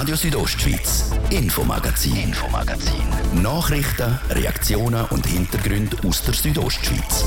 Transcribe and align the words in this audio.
Radio 0.00 0.14
Südostschweiz, 0.14 1.10
Infomagazin, 1.30 2.14
Infomagazin. 2.14 3.02
Nachrichten, 3.42 4.16
Reaktionen 4.30 5.04
und 5.06 5.26
Hintergründe 5.26 5.96
aus 6.06 6.22
der 6.22 6.34
Südostschweiz. 6.34 7.24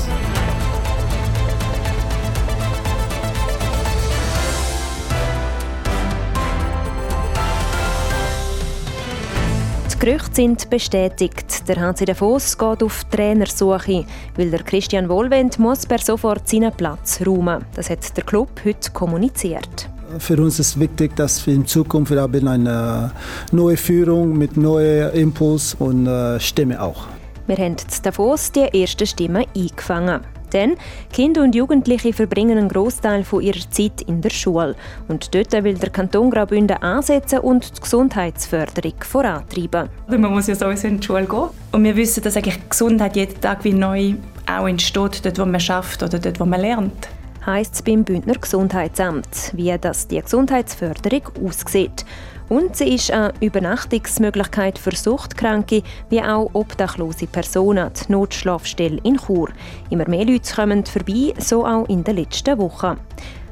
Die 9.92 9.98
Gerüchte 9.98 10.34
sind 10.34 10.70
bestätigt. 10.70 11.68
Der 11.68 11.76
HC 11.76 12.06
Davos 12.06 12.56
geht 12.56 12.82
auf 12.82 13.04
Trainersuche, 13.10 14.06
weil 14.36 14.50
der 14.50 14.62
Christian 14.62 15.10
Wohlwend 15.10 15.58
muss 15.58 15.84
per 15.84 15.98
sofort 15.98 16.48
seinen 16.48 16.72
Platz 16.72 17.20
räumen. 17.20 17.66
Das 17.74 17.90
hat 17.90 18.16
der 18.16 18.24
Club 18.24 18.62
heute 18.64 18.90
kommuniziert. 18.92 19.91
Für 20.18 20.40
uns 20.42 20.58
ist 20.58 20.78
wichtig, 20.78 21.16
dass 21.16 21.46
wir 21.46 21.54
in 21.54 21.66
Zukunft 21.66 22.12
haben 22.12 22.48
eine 22.48 23.12
neue 23.50 23.76
Führung 23.76 24.36
mit 24.36 24.56
neuem 24.56 25.12
Impuls 25.14 25.74
und 25.78 26.06
äh, 26.06 26.38
Stimme 26.38 26.80
auch. 26.80 27.06
Wir 27.46 27.56
haben 27.56 27.76
in 27.76 28.02
Davos 28.02 28.52
die 28.52 28.60
ersten 28.60 29.06
Stimmen 29.06 29.44
eingefangen. 29.56 30.20
Denn 30.52 30.76
Kinder 31.10 31.42
und 31.42 31.54
Jugendliche 31.54 32.12
verbringen 32.12 32.58
einen 32.58 32.68
Großteil 32.68 33.24
ihrer 33.40 33.70
Zeit 33.70 34.02
in 34.02 34.20
der 34.20 34.28
Schule. 34.28 34.76
Und 35.08 35.34
dort 35.34 35.52
will 35.52 35.74
der 35.74 35.88
Kanton 35.88 36.30
Graubünden 36.30 36.76
ansetzen 36.76 37.38
und 37.38 37.76
die 37.76 37.80
Gesundheitsförderung 37.80 38.94
vorantreiben. 39.00 39.88
Man 40.08 40.30
muss 40.30 40.46
ja 40.46 40.54
sowieso 40.54 40.88
in 40.88 41.00
die 41.00 41.06
Schule 41.06 41.24
gehen. 41.24 41.48
Und 41.72 41.84
wir 41.84 41.96
wissen, 41.96 42.22
dass 42.22 42.36
eigentlich 42.36 42.68
Gesundheit 42.68 43.16
jeden 43.16 43.40
Tag 43.40 43.64
wie 43.64 43.72
neu 43.72 44.14
auch 44.46 44.68
entsteht, 44.68 45.24
dort 45.24 45.38
wo 45.38 45.46
man 45.46 45.60
schafft 45.60 46.02
oder 46.02 46.18
dort 46.18 46.38
wo 46.38 46.44
man 46.44 46.60
lernt 46.60 47.08
heisst 47.46 47.74
es 47.74 47.82
beim 47.82 48.04
Bündner 48.04 48.34
Gesundheitsamt, 48.34 49.52
wie 49.54 49.76
das 49.80 50.08
die 50.08 50.20
Gesundheitsförderung 50.20 51.22
aussieht. 51.44 52.04
Und 52.48 52.76
sie 52.76 52.94
ist 52.94 53.10
eine 53.10 53.32
Übernachtungsmöglichkeit 53.40 54.78
für 54.78 54.94
Suchtkranke 54.94 55.82
wie 56.10 56.20
auch 56.20 56.50
obdachlose 56.52 57.26
Personen, 57.26 57.90
die 57.94 58.12
Notschlafstelle 58.12 58.98
in 59.04 59.16
Chur. 59.16 59.48
Immer 59.90 60.08
mehr 60.08 60.26
Leute 60.26 60.54
kommen 60.54 60.84
vorbei, 60.84 61.32
so 61.38 61.64
auch 61.64 61.88
in 61.88 62.04
den 62.04 62.16
letzten 62.16 62.58
Wochen. 62.58 62.98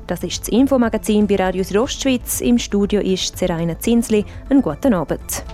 Das 0.06 0.22
ist 0.24 0.40
das 0.40 0.48
Infomagazin 0.48 1.26
bei 1.26 1.36
Radio 1.36 1.62
Südostschweiz. 1.62 2.40
Im 2.40 2.58
Studio 2.58 3.00
ist 3.00 3.38
Seraina 3.38 3.78
Zinsli. 3.78 4.24
Einen 4.48 4.60
guten 4.60 4.92
Abend. 4.92 5.44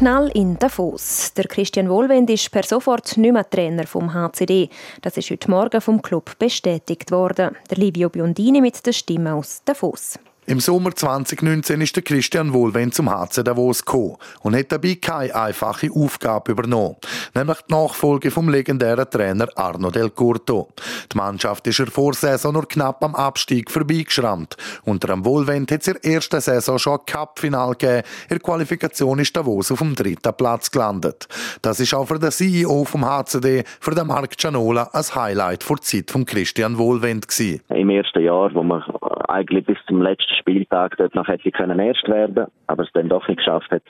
Knall 0.00 0.30
in 0.32 0.58
Davos. 0.58 1.34
Der 1.34 1.44
Christian 1.44 1.90
Wohlwend 1.90 2.30
ist 2.30 2.50
per 2.50 2.62
sofort 2.62 3.18
nicht 3.18 3.32
mehr 3.34 3.50
Trainer 3.50 3.86
vom 3.86 4.14
HCD. 4.14 4.70
Das 5.02 5.18
ist 5.18 5.28
heute 5.30 5.50
Morgen 5.50 5.78
vom 5.78 6.00
Club 6.00 6.38
bestätigt 6.38 7.10
worden. 7.10 7.54
Der 7.68 7.76
Livio 7.76 8.08
Biondini 8.08 8.62
mit 8.62 8.86
der 8.86 8.94
Stimme 8.94 9.34
aus 9.34 9.60
Davos. 9.62 10.18
Im 10.50 10.58
Sommer 10.58 10.90
2019 10.90 11.80
ist 11.80 11.94
der 11.94 12.02
Christian 12.02 12.52
Wohlwend 12.52 12.92
zum 12.92 13.08
HC 13.08 13.44
Davos 13.44 13.84
gekommen 13.84 14.16
und 14.42 14.56
hat 14.56 14.72
dabei 14.72 14.96
keine 15.00 15.32
einfache 15.32 15.88
Aufgabe 15.94 16.50
übernommen, 16.50 16.96
nämlich 17.36 17.58
die 17.68 17.72
Nachfolge 17.72 18.32
vom 18.32 18.48
legendären 18.48 19.08
Trainer 19.08 19.46
Arno 19.54 19.92
Del 19.92 20.10
Curto. 20.10 20.66
Die 21.12 21.16
Mannschaft 21.16 21.68
ist 21.68 21.78
in 21.78 21.84
der 21.84 21.94
Vorsaison 21.94 22.52
nur 22.52 22.66
knapp 22.66 23.04
am 23.04 23.14
Abstieg 23.14 23.70
vorbeigeschrammt. 23.70 24.56
Unter 24.84 25.14
dem 25.14 25.24
Wohlwend 25.24 25.70
hat 25.70 25.82
es 25.82 25.86
in 25.86 25.98
der 26.02 26.14
ersten 26.14 26.40
Saison 26.40 26.80
schon 26.80 26.98
ein 26.98 27.06
Cup-Final 27.06 27.76
gegeben. 27.76 28.02
In 28.24 28.30
der 28.30 28.40
Qualifikation 28.40 29.20
ist 29.20 29.36
Davos 29.36 29.70
auf 29.70 29.78
dem 29.78 29.94
dritten 29.94 30.34
Platz 30.36 30.72
gelandet. 30.72 31.28
Das 31.62 31.78
ist 31.78 31.94
auch 31.94 32.06
für 32.06 32.18
den 32.18 32.32
CEO 32.32 32.82
vom 32.86 33.04
HCD, 33.04 33.62
für 33.78 33.94
den 33.94 34.08
Marc 34.08 34.36
Cianola, 34.36 34.90
ein 34.92 35.14
Highlight 35.14 35.62
vor 35.62 35.76
der 35.76 35.84
Zeit 35.84 36.10
von 36.10 36.26
Christian 36.26 36.76
Wohlwend 36.76 37.28
gewesen. 37.28 37.60
Im 37.68 37.90
ersten 37.90 38.24
Jahr, 38.24 38.52
wo 38.52 38.64
man 38.64 38.82
eigentlich 39.30 39.64
bis 39.66 39.78
zum 39.86 40.02
letzten 40.02 40.34
Spieltag 40.34 40.96
dort 40.96 41.14
noch 41.14 41.28
hätte 41.28 41.50
können 41.50 41.78
erst 41.78 42.08
werden, 42.08 42.46
aber 42.66 42.82
es 42.82 42.92
dann 42.92 43.08
doch 43.08 43.26
nicht 43.28 43.38
geschafft 43.38 43.70
hat, 43.70 43.82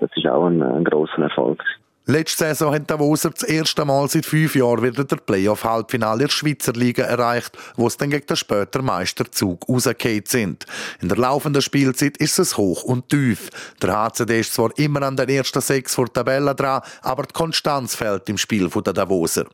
das 0.00 0.10
ist 0.14 0.26
auch 0.26 0.46
ein, 0.46 0.62
ein 0.62 0.84
großer 0.84 1.22
Erfolg. 1.22 1.62
Letzte 2.08 2.44
Saison 2.44 2.72
hat 2.72 2.88
Davoser 2.88 3.30
das 3.30 3.42
erste 3.42 3.84
Mal 3.84 4.08
seit 4.08 4.26
fünf 4.26 4.54
Jahren 4.54 4.80
wieder 4.80 5.02
der 5.02 5.16
Playoff-Halbfinale 5.16 6.26
der 6.26 6.28
Schweizer 6.28 6.72
Liga 6.72 7.02
erreicht, 7.02 7.58
wo 7.74 7.88
es 7.88 7.96
dann 7.96 8.10
gegen 8.10 8.24
den 8.24 8.36
später 8.36 8.80
Meisterzug 8.80 9.68
rausgefallen 9.68 10.22
sind. 10.24 10.66
In 11.00 11.08
der 11.08 11.18
laufenden 11.18 11.62
Spielzeit 11.62 12.16
ist 12.18 12.38
es 12.38 12.56
hoch 12.56 12.84
und 12.84 13.08
tief. 13.08 13.50
Der 13.82 13.92
HCD 13.92 14.38
ist 14.38 14.54
zwar 14.54 14.70
immer 14.78 15.02
an 15.02 15.16
den 15.16 15.28
ersten 15.28 15.60
sechs 15.60 15.96
vor 15.96 16.04
der 16.04 16.12
Tabelle 16.12 16.54
dran, 16.54 16.82
aber 17.02 17.24
die 17.24 17.32
Konstanz 17.32 17.96
fehlt 17.96 18.28
im 18.28 18.38
Spiel 18.38 18.68
der 18.68 18.92
Davoser. 18.92 19.46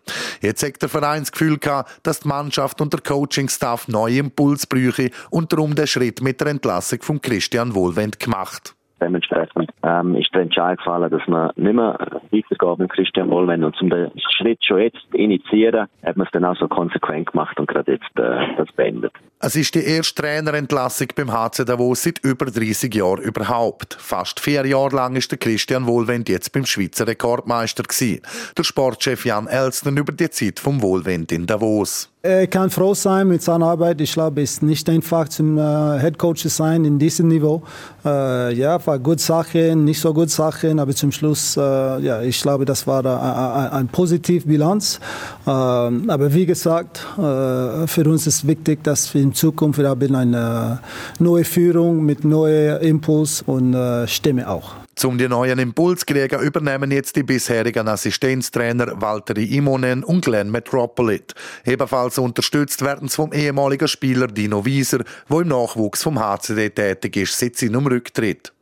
Jetzt 0.42 0.62
hat 0.62 0.82
der 0.82 0.90
Verein 0.90 1.22
das 1.22 1.32
Gefühl 1.32 1.56
gehabt, 1.56 2.00
dass 2.02 2.20
die 2.20 2.28
Mannschaft 2.28 2.82
und 2.82 2.92
der 2.92 3.00
Coaching-Staff 3.00 3.88
neue 3.88 4.18
Impuls 4.18 4.66
bräuchte 4.66 5.10
und 5.30 5.54
darum 5.54 5.74
den 5.74 5.86
Schritt 5.86 6.20
mit 6.20 6.38
der 6.38 6.48
Entlassung 6.48 7.00
von 7.00 7.18
Christian 7.22 7.74
Wohlwend 7.74 8.20
gemacht. 8.20 8.74
Dementsprechend 9.02 9.70
ähm, 9.82 10.14
ist 10.14 10.32
der 10.32 10.42
Entscheid 10.42 10.78
gefallen, 10.78 11.10
dass 11.10 11.26
man 11.26 11.50
nicht 11.56 11.74
mehr 11.74 11.98
weitergeht 12.30 12.78
mit 12.78 12.92
Christian 12.92 13.30
Wohlwend. 13.30 13.64
Und 13.64 13.82
um 13.82 13.90
den 13.90 14.12
Schritt 14.36 14.64
schon 14.64 14.78
jetzt 14.78 14.98
zu 15.10 15.16
initiieren, 15.16 15.88
hat 16.04 16.16
man 16.16 16.26
es 16.26 16.32
dann 16.32 16.44
auch 16.44 16.56
so 16.56 16.68
konsequent 16.68 17.32
gemacht 17.32 17.58
und 17.58 17.68
gerade 17.68 17.92
jetzt 17.92 18.16
äh, 18.16 18.56
das 18.56 18.70
beendet. 18.76 19.12
Es 19.40 19.56
ist 19.56 19.74
die 19.74 19.84
erste 19.84 20.22
Trainerentlassung 20.22 21.08
beim 21.16 21.32
HC 21.32 21.64
Davos 21.64 22.04
seit 22.04 22.20
über 22.24 22.46
30 22.46 22.94
Jahren 22.94 23.22
überhaupt. 23.22 23.94
Fast 23.94 24.38
vier 24.38 24.64
Jahre 24.64 24.94
lang 24.94 25.16
ist 25.16 25.32
der 25.32 25.38
Christian 25.38 25.86
Wohlwend 25.86 26.28
jetzt 26.28 26.52
beim 26.52 26.64
Schweizer 26.64 27.08
Rekordmeister 27.08 27.82
gewesen. 27.82 28.22
Der 28.56 28.62
Sportchef 28.62 29.24
Jan 29.24 29.48
Elstner 29.48 29.98
über 29.98 30.12
die 30.12 30.30
Zeit 30.30 30.60
vom 30.60 30.80
Wohlwend 30.80 31.32
in 31.32 31.46
Davos. 31.46 32.11
Er 32.24 32.46
kann 32.46 32.70
froh 32.70 32.94
sein 32.94 33.26
mit 33.26 33.42
seiner 33.42 33.66
Arbeit. 33.66 34.00
Ich 34.00 34.12
glaube, 34.12 34.42
es 34.42 34.52
ist 34.52 34.62
nicht 34.62 34.88
einfach 34.88 35.28
zum 35.28 35.58
äh, 35.58 35.98
Head 35.98 36.18
Coach 36.18 36.42
zu 36.42 36.48
sein 36.48 36.84
in 36.84 36.96
diesem 36.96 37.26
Niveau. 37.26 37.62
Äh, 38.04 38.54
ja, 38.54 38.86
war 38.86 39.00
gute 39.00 39.20
Sachen, 39.20 39.84
nicht 39.84 40.00
so 40.00 40.14
gute 40.14 40.28
Sachen, 40.28 40.78
aber 40.78 40.94
zum 40.94 41.10
Schluss, 41.10 41.56
äh, 41.56 41.60
ja, 41.60 42.22
ich 42.22 42.40
glaube, 42.40 42.64
das 42.64 42.86
war 42.86 43.04
eine 43.04 43.72
ein, 43.72 43.88
positive 43.88 44.46
Bilanz. 44.46 45.00
Ähm, 45.48 46.08
aber 46.08 46.32
wie 46.32 46.46
gesagt, 46.46 47.04
äh, 47.18 47.88
für 47.88 48.04
uns 48.04 48.28
ist 48.28 48.46
wichtig, 48.46 48.84
dass 48.84 49.12
wir 49.12 49.20
in 49.20 49.34
Zukunft 49.34 49.80
wir 49.80 49.88
haben 49.88 50.14
eine 50.14 50.78
neue 51.18 51.42
Führung 51.42 52.04
mit 52.04 52.24
neuem 52.24 52.80
Impuls 52.82 53.42
und 53.44 53.74
äh, 53.74 54.06
Stimme 54.06 54.48
auch. 54.48 54.81
Zum 54.94 55.16
die 55.16 55.28
neuen 55.28 55.58
Impuls 55.58 56.00
zu 56.00 56.06
kriegen, 56.06 56.40
übernehmen 56.40 56.90
jetzt 56.90 57.16
die 57.16 57.22
bisherigen 57.22 57.88
Assistenztrainer 57.88 59.00
Valtteri 59.00 59.44
Imonen 59.56 60.04
und 60.04 60.24
Glenn 60.24 60.50
Metropolit. 60.50 61.34
Ebenfalls 61.64 62.18
unterstützt 62.18 62.84
werden 62.84 63.08
sie 63.08 63.16
vom 63.16 63.32
ehemaligen 63.32 63.88
Spieler 63.88 64.26
Dino 64.26 64.64
Wieser, 64.64 65.04
der 65.30 65.40
im 65.40 65.48
Nachwuchs 65.48 66.02
vom 66.02 66.20
HCD 66.20 66.70
tätig 66.70 67.16
ist, 67.16 67.38
seit 67.38 67.56
seinem 67.56 67.86
Rücktritt. 67.86 68.52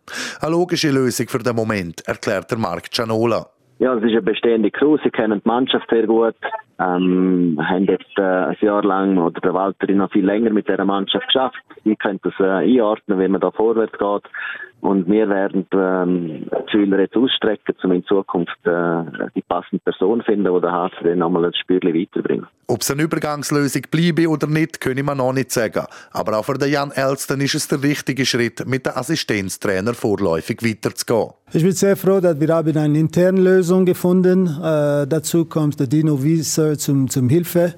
Eine 0.40 0.52
logische 0.52 0.90
Lösung 0.90 1.28
für 1.28 1.38
den 1.38 1.56
Moment, 1.56 2.06
erklärt 2.06 2.50
der 2.50 2.58
Marc 2.58 2.92
Cianola. 2.92 3.46
Ja, 3.80 3.94
es 3.94 4.02
ist 4.04 4.10
eine 4.10 4.22
bestehende 4.22 4.70
Crew. 4.70 4.98
Sie 5.02 5.10
kennen 5.10 5.40
die 5.44 5.48
Mannschaft 5.48 5.88
sehr 5.90 6.06
gut. 6.06 6.36
Ähm, 6.80 7.58
haben 7.62 7.84
jetzt 7.84 8.16
äh, 8.16 8.22
ein 8.22 8.56
Jahr 8.60 8.82
lang 8.82 9.18
oder 9.18 9.38
der 9.40 9.52
Walter 9.52 9.92
noch 9.92 10.10
viel 10.10 10.24
länger 10.24 10.50
mit 10.50 10.66
dieser 10.66 10.86
Mannschaft 10.86 11.26
geschafft. 11.26 11.62
Sie 11.84 11.94
können 11.94 12.20
das 12.22 12.32
äh, 12.40 12.44
einordnen, 12.44 13.20
wie 13.20 13.28
man 13.28 13.40
da 13.40 13.50
vorwärts 13.50 13.98
geht. 13.98 14.32
Und 14.80 15.10
wir 15.10 15.28
werden 15.28 15.66
ähm, 15.72 16.46
die 16.50 16.70
Schüler 16.70 17.00
jetzt 17.00 17.16
ausstrecken, 17.16 17.74
um 17.82 17.92
in 17.92 18.04
Zukunft 18.04 18.56
äh, 18.64 19.28
die 19.34 19.42
passende 19.42 19.82
Person 19.84 20.20
zu 20.20 20.24
finden, 20.24 20.54
die 20.54 20.60
der 20.60 20.72
HC 20.72 21.16
nochmal 21.16 21.44
ein 21.44 21.52
Spürchen 21.54 21.94
weiterbringt. 21.94 22.46
Ob 22.66 22.80
es 22.80 22.90
eine 22.90 23.02
Übergangslösung 23.02 23.82
bleibe 23.90 24.28
oder 24.28 24.46
nicht, 24.46 24.80
können 24.80 25.04
wir 25.04 25.14
noch 25.14 25.32
nicht 25.32 25.50
sagen. 25.50 25.84
Aber 26.12 26.38
auch 26.38 26.44
für 26.44 26.54
den 26.54 26.70
Jan 26.70 26.92
Elston 26.92 27.40
ist 27.40 27.56
es 27.56 27.68
der 27.68 27.82
richtige 27.82 28.24
Schritt, 28.24 28.64
mit 28.66 28.86
dem 28.86 28.92
Assistenztrainer 28.94 29.92
vorläufig 29.92 30.62
weiterzugehen. 30.62 31.34
Ich 31.52 31.64
bin 31.64 31.72
sehr 31.72 31.96
froh, 31.96 32.20
dass 32.20 32.38
wir 32.38 32.48
haben 32.48 32.76
eine 32.76 32.98
interne 32.98 33.40
Lösung 33.40 33.84
gefunden. 33.84 34.46
Äh, 34.46 35.06
dazu 35.08 35.44
kommt 35.44 35.80
der 35.80 35.88
Dino 35.88 36.22
Wieser 36.22 36.69
zum, 36.78 37.08
zum 37.08 37.28
Hilfe. 37.28 37.74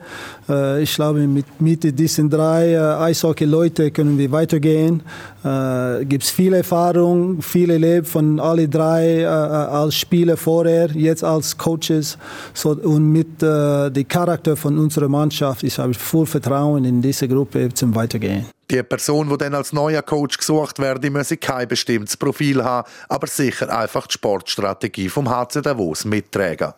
Äh, 0.48 0.82
ich 0.82 0.94
glaube, 0.94 1.20
mit, 1.26 1.60
mit 1.60 1.98
diesen 1.98 2.30
drei 2.30 2.72
äh, 2.72 2.78
Eishockey-Leuten 2.78 3.92
können 3.92 4.18
wir 4.18 4.30
weitergehen. 4.30 5.02
Äh, 5.44 6.04
gibt 6.04 6.24
es 6.24 6.30
viel 6.30 6.54
Erfahrung, 6.54 7.42
viel 7.42 7.70
erlebt 7.70 8.06
von 8.08 8.38
alle 8.38 8.68
drei 8.68 9.22
äh, 9.22 9.26
als 9.26 9.96
Spieler 9.96 10.36
vorher, 10.36 10.90
jetzt 10.92 11.24
als 11.24 11.58
Coaches. 11.58 12.16
So, 12.54 12.70
und 12.70 13.10
mit 13.10 13.42
äh, 13.42 13.90
dem 13.90 14.06
Charakter 14.06 14.56
von 14.56 14.78
unserer 14.78 15.08
Mannschaft, 15.08 15.62
ich 15.64 15.78
habe 15.78 15.94
voll 15.94 16.26
Vertrauen 16.26 16.84
in 16.84 17.02
diese 17.02 17.26
Gruppe 17.28 17.72
zum 17.74 17.94
Weitergehen. 17.94 18.46
Die 18.70 18.82
Person, 18.82 19.28
die 19.28 19.36
dann 19.36 19.54
als 19.54 19.72
neuer 19.72 20.00
Coach 20.00 20.38
gesucht 20.38 20.78
werde, 20.78 21.10
müsse 21.10 21.36
kein 21.36 21.68
bestimmtes 21.68 22.16
Profil 22.16 22.64
haben, 22.64 22.88
aber 23.08 23.26
sicher 23.26 23.76
einfach 23.76 24.06
die 24.06 24.14
Sportstrategie 24.14 25.08
vom 25.08 25.28
HC 25.28 25.60
Davos 25.60 26.04
mittragen. 26.04 26.72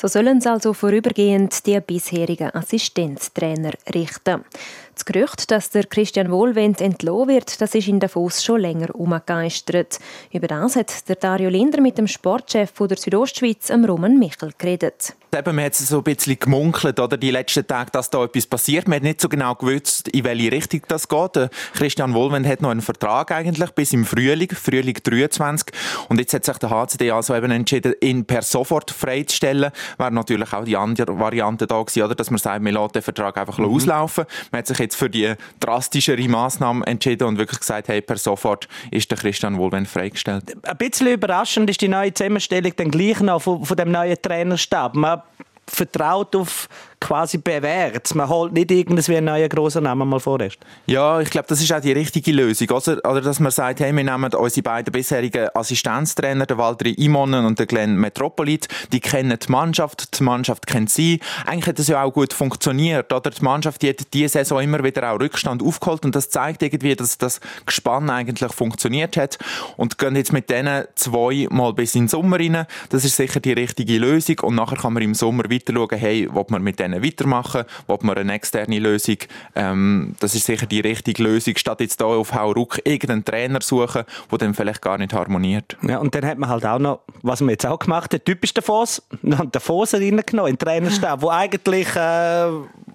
So 0.00 0.06
sollen 0.06 0.40
sie 0.40 0.48
also 0.48 0.74
vorübergehend 0.74 1.66
die 1.66 1.80
bisherigen 1.80 2.54
Assistenztrainer 2.54 3.72
richten. 3.92 4.44
Das 4.98 5.04
Gerücht, 5.04 5.52
dass 5.52 5.70
der 5.70 5.86
Christian 5.86 6.32
Wohlwend 6.32 6.80
entlohnt 6.80 7.28
wird, 7.28 7.60
das 7.60 7.76
ist 7.76 7.86
in 7.86 8.00
Davos 8.00 8.42
schon 8.42 8.60
länger 8.60 8.92
umgegeistert. 8.96 10.00
Über 10.32 10.48
das 10.48 10.74
hat 10.74 11.08
der 11.08 11.14
Dario 11.14 11.50
Linder 11.50 11.80
mit 11.80 11.98
dem 11.98 12.08
Sportchef 12.08 12.72
der 12.72 12.96
Südostschweiz, 12.96 13.70
Roman 13.70 14.18
Michel, 14.18 14.50
geredet. 14.58 15.14
Eben, 15.36 15.56
man 15.56 15.66
hat 15.66 15.74
so 15.74 15.98
ein 15.98 16.04
bisschen 16.04 16.38
gemunkelt, 16.38 16.98
oder, 16.98 17.18
die 17.18 17.30
letzten 17.30 17.66
Tage, 17.66 17.90
dass 17.90 18.08
da 18.08 18.24
etwas 18.24 18.46
passiert. 18.46 18.88
Man 18.88 18.96
hat 18.96 19.02
nicht 19.02 19.20
so 19.20 19.28
genau 19.28 19.54
gewusst, 19.54 20.08
in 20.08 20.24
welche 20.24 20.50
Richtung 20.50 20.80
das 20.88 21.06
geht. 21.06 21.50
Christian 21.74 22.14
Wohlwend 22.14 22.46
hat 22.46 22.62
noch 22.62 22.70
einen 22.70 22.80
Vertrag 22.80 23.30
eigentlich 23.30 23.70
bis 23.72 23.92
im 23.92 24.06
Frühling, 24.06 24.48
Frühling 24.50 24.96
23. 25.02 25.68
Und 26.08 26.18
jetzt 26.18 26.32
hat 26.32 26.46
sich 26.46 26.56
der 26.56 26.70
HCD 26.70 27.10
also 27.10 27.34
eben 27.34 27.50
entschieden, 27.50 27.94
ihn 28.00 28.24
per 28.24 28.40
sofort 28.40 28.90
freizustellen. 28.90 29.70
Wäre 29.98 30.12
natürlich 30.12 30.52
auch 30.54 30.64
die 30.64 30.78
andere 30.78 31.18
Variante 31.18 31.66
da 31.66 31.82
gewesen, 31.82 32.04
oder, 32.04 32.14
dass 32.14 32.30
man 32.30 32.38
sagt, 32.38 32.62
man 32.62 32.72
lässt 32.72 32.94
den 32.94 33.02
Vertrag 33.02 33.36
einfach 33.36 33.58
mhm. 33.58 33.66
auslaufen. 33.66 34.24
Man 34.50 34.60
hat 34.60 34.66
sich 34.66 34.80
jetzt 34.88 34.96
für 34.96 35.10
die 35.10 35.34
drastischere 35.60 36.28
Maßnahme 36.28 36.86
entschieden 36.86 37.28
und 37.28 37.38
wirklich 37.38 37.60
gesagt, 37.60 37.88
hey, 37.88 38.00
per 38.00 38.16
sofort 38.16 38.68
ist 38.90 39.10
der 39.10 39.18
Christian 39.18 39.58
Wohlwend 39.58 39.88
freigestellt. 39.88 40.56
Ein 40.62 40.76
bisschen 40.78 41.08
überraschend 41.08 41.68
ist 41.70 41.80
die 41.80 41.88
neue 41.88 42.12
Zusammenstellung 42.12 42.72
dann 42.76 42.90
gleich 42.90 43.20
noch 43.20 43.42
von, 43.42 43.64
von 43.64 43.76
dem 43.76 43.92
neuen 43.92 44.16
Trainerstab. 44.20 44.94
Man 44.94 45.22
vertraut 45.66 46.34
auf 46.34 46.68
quasi 47.00 47.38
bewährt. 47.38 48.14
Man 48.14 48.28
holt 48.28 48.52
nicht 48.52 48.70
irgendwas 48.70 49.08
wie 49.08 49.16
einen 49.16 49.26
neuen 49.26 49.48
grossen 49.48 49.84
Namen 49.84 50.08
mal 50.08 50.20
vorerst. 50.20 50.58
Ja, 50.86 51.20
ich 51.20 51.30
glaube, 51.30 51.48
das 51.48 51.60
ist 51.60 51.72
auch 51.72 51.80
die 51.80 51.92
richtige 51.92 52.32
Lösung. 52.32 52.68
Oder, 52.70 52.98
oder 53.08 53.20
dass 53.20 53.40
man 53.40 53.52
sagt, 53.52 53.80
hey, 53.80 53.94
wir 53.94 54.04
nehmen 54.04 54.34
unsere 54.34 54.62
beiden 54.62 54.92
bisherigen 54.92 55.48
Assistenztrainer, 55.54 56.46
den 56.46 56.58
Walter 56.58 56.86
Imonen 56.86 57.44
und 57.44 57.58
den 57.58 57.66
Glenn 57.66 57.96
Metropolit, 57.96 58.68
die 58.92 59.00
kennen 59.00 59.38
die 59.38 59.50
Mannschaft, 59.50 60.18
die 60.18 60.22
Mannschaft 60.24 60.66
kennt 60.66 60.90
sie. 60.90 61.20
Eigentlich 61.46 61.66
hat 61.66 61.78
das 61.78 61.88
ja 61.88 62.02
auch 62.02 62.12
gut 62.12 62.32
funktioniert. 62.32 63.12
Oder? 63.12 63.30
Die 63.30 63.42
Mannschaft 63.42 63.82
die 63.82 63.90
hat 63.90 64.12
diese 64.12 64.28
Saison 64.28 64.60
immer 64.60 64.82
wieder 64.82 65.12
auch 65.12 65.20
Rückstand 65.20 65.62
aufgeholt 65.62 66.04
und 66.04 66.14
das 66.14 66.30
zeigt 66.30 66.62
irgendwie, 66.62 66.96
dass 66.96 67.18
das 67.18 67.40
Gespann 67.66 68.10
eigentlich 68.10 68.52
funktioniert 68.52 69.16
hat. 69.16 69.38
Und 69.76 69.98
gehen 69.98 70.16
jetzt 70.16 70.32
mit 70.32 70.50
denen 70.50 70.84
zwei 70.94 71.46
mal 71.50 71.72
bis 71.72 71.94
in 71.94 72.02
den 72.02 72.08
Sommer 72.08 72.38
rein. 72.38 72.66
Das 72.90 73.04
ist 73.04 73.16
sicher 73.16 73.40
die 73.40 73.52
richtige 73.52 73.98
Lösung 73.98 74.40
und 74.40 74.54
nachher 74.54 74.76
kann 74.76 74.92
man 74.92 75.02
im 75.02 75.14
Sommer 75.14 75.44
weiter 75.50 75.72
schauen, 75.72 75.98
hey, 75.98 76.28
ob 76.32 76.50
man 76.50 76.62
mit 76.62 76.78
denen 76.78 76.87
denen 76.90 77.04
weitermachen? 77.04 77.64
Will 77.86 77.98
man 78.02 78.18
eine 78.18 78.34
externe 78.34 78.78
Lösung? 78.78 79.16
Ähm, 79.54 80.14
das 80.20 80.34
ist 80.34 80.46
sicher 80.46 80.66
die 80.66 80.80
richtige 80.80 81.22
Lösung, 81.22 81.56
statt 81.56 81.80
jetzt 81.80 82.00
hier 82.00 82.06
auf 82.06 82.34
Hauruck 82.34 82.80
irgendeinen 82.84 83.24
Trainer 83.24 83.60
suchen, 83.62 84.04
der 84.30 84.38
dann 84.38 84.54
vielleicht 84.54 84.82
gar 84.82 84.98
nicht 84.98 85.12
harmoniert. 85.12 85.76
Ja, 85.82 85.98
und 85.98 86.14
dann 86.14 86.24
hat 86.24 86.38
man 86.38 86.48
halt 86.50 86.66
auch 86.66 86.78
noch, 86.78 87.00
was 87.22 87.40
man 87.40 87.50
jetzt 87.50 87.66
auch 87.66 87.78
gemacht 87.78 88.14
hat, 88.14 88.24
typisch 88.24 88.54
den 88.54 88.62
Davos 89.52 89.94
reingenommen, 89.94 90.50
in 90.50 90.56
den 90.56 90.58
Trainerstab, 90.58 91.22
wo 91.22 91.30
eigentlich 91.30 91.94
äh, 91.94 92.50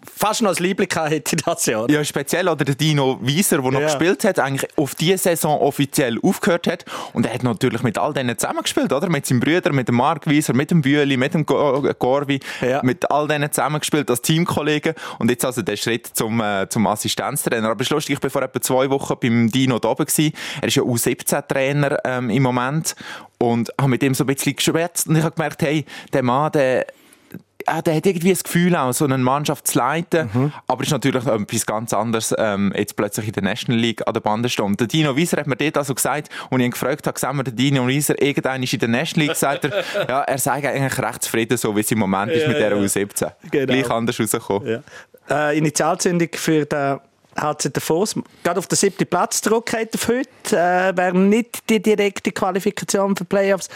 fast 0.05 0.41
noch 0.41 0.49
als 0.49 0.59
Liebling 0.59 0.89
hätte 1.07 1.35
das 1.35 1.65
Jahr. 1.65 1.89
Ja, 1.89 2.03
speziell, 2.03 2.47
oder 2.47 2.65
der 2.65 2.75
Dino 2.75 3.19
Wieser, 3.21 3.61
der 3.61 3.71
noch 3.71 3.79
ja. 3.79 3.87
gespielt 3.87 4.23
hat, 4.23 4.39
eigentlich 4.39 4.69
auf 4.77 4.95
diese 4.95 5.17
Saison 5.17 5.59
offiziell 5.59 6.17
aufgehört 6.21 6.67
hat. 6.67 6.85
Und 7.13 7.25
er 7.25 7.33
hat 7.33 7.43
natürlich 7.43 7.83
mit 7.83 7.97
all 7.97 8.13
denen 8.13 8.37
zusammengespielt, 8.37 8.91
oder? 8.91 9.09
Mit 9.09 9.25
seinem 9.25 9.39
Bruder, 9.39 9.71
mit 9.73 9.87
dem 9.87 9.95
Mark 9.95 10.27
Wieser, 10.27 10.53
mit 10.53 10.71
dem 10.71 10.81
Bühli, 10.81 11.17
mit 11.17 11.33
dem 11.33 11.45
Gorvi, 11.45 12.39
ja. 12.61 12.81
mit 12.83 13.09
all 13.11 13.27
denen 13.27 13.51
zusammengespielt 13.51 14.09
als 14.09 14.21
Teamkollegen. 14.21 14.93
Und 15.19 15.29
jetzt 15.29 15.45
also 15.45 15.61
der 15.61 15.77
Schritt 15.77 16.07
zum, 16.07 16.41
äh, 16.41 16.67
zum 16.69 16.87
Assistenztrainer. 16.87 17.69
Aber 17.69 17.81
es 17.81 17.87
ist 17.87 17.91
lustig, 17.91 18.17
ich 18.17 18.23
war 18.23 18.29
vor 18.29 18.41
etwa 18.43 18.61
zwei 18.61 18.89
Wochen 18.89 19.15
beim 19.21 19.51
Dino 19.51 19.79
da 19.79 19.89
oben 19.89 20.05
gewesen. 20.05 20.33
Er 20.61 20.67
ist 20.67 20.75
ja 20.75 20.83
U17-Trainer 20.83 21.99
ähm, 22.05 22.29
im 22.29 22.43
Moment. 22.43 22.95
Und 23.39 23.71
habe 23.77 23.89
mit 23.89 24.03
ihm 24.03 24.13
so 24.13 24.23
ein 24.23 24.27
bisschen 24.27 24.55
geschwätzt. 24.55 25.07
Und 25.07 25.17
ich 25.17 25.23
habe 25.23 25.35
gemerkt, 25.35 25.61
hey, 25.63 25.85
der 26.13 26.23
Mann, 26.23 26.51
der, 26.53 26.85
ja, 27.67 27.81
der 27.81 27.95
hat 27.95 28.05
irgendwie 28.05 28.29
das 28.29 28.43
Gefühl 28.43 28.75
auch, 28.75 28.91
so 28.93 29.05
eine 29.05 29.17
Mannschaft 29.17 29.67
zu 29.67 29.77
leiten. 29.77 30.29
Mhm. 30.33 30.53
Aber 30.67 30.83
ist 30.83 30.91
natürlich 30.91 31.25
etwas 31.25 31.65
ganz 31.65 31.93
anderes, 31.93 32.33
ähm, 32.37 32.73
jetzt 32.75 32.95
plötzlich 32.95 33.27
in 33.27 33.33
der 33.33 33.43
National 33.43 33.79
League 33.79 34.05
an 34.07 34.13
der 34.13 34.21
Bande 34.21 34.49
stehen. 34.49 34.75
Der 34.77 34.87
Dino 34.87 35.15
Wieser 35.15 35.37
hat 35.37 35.47
mir 35.47 35.55
dort 35.55 35.77
also 35.77 35.93
gesagt, 35.93 36.29
und 36.49 36.59
ich 36.59 36.65
ihn 36.65 36.71
gefragt 36.71 37.07
habe, 37.07 37.19
sehen 37.19 37.35
wir 37.35 37.43
den 37.43 37.55
Dino 37.55 37.87
Wieser 37.87 38.21
irgendwann 38.21 38.63
ist 38.63 38.73
in 38.73 38.79
der 38.79 38.89
National 38.89 39.27
League, 39.27 39.37
sagt 39.37 39.65
er, 39.65 39.83
ja, 40.09 40.21
er 40.21 40.37
sei 40.37 40.51
eigentlich 40.51 40.99
recht 40.99 41.23
zufrieden, 41.23 41.57
so 41.57 41.75
wie 41.75 41.81
es 41.81 41.91
im 41.91 41.99
Moment 41.99 42.31
ja, 42.31 42.37
ist 42.37 42.47
mit 42.47 42.59
ja, 42.59 42.69
der 42.69 42.77
U17. 42.77 43.31
Genau. 43.51 43.65
Gleich 43.73 43.89
anders 43.89 44.19
rausgekommen. 44.19 44.83
Ja. 45.29 45.49
Äh, 45.49 45.57
Initialzündung 45.57 46.29
für 46.33 46.65
den 46.65 46.99
HC 47.35 47.69
Davos 47.71 48.15
gerade 48.43 48.59
auf 48.59 48.67
den 48.67 48.75
siebten 48.75 49.07
Platz 49.07 49.41
zurück 49.41 49.73
auf 49.73 50.07
heute, 50.07 50.29
äh, 50.51 50.95
wäre 50.95 51.17
nicht 51.17 51.69
die 51.69 51.81
direkte 51.81 52.31
Qualifikation 52.31 53.15
für 53.15 53.25
Playoffs. 53.25 53.69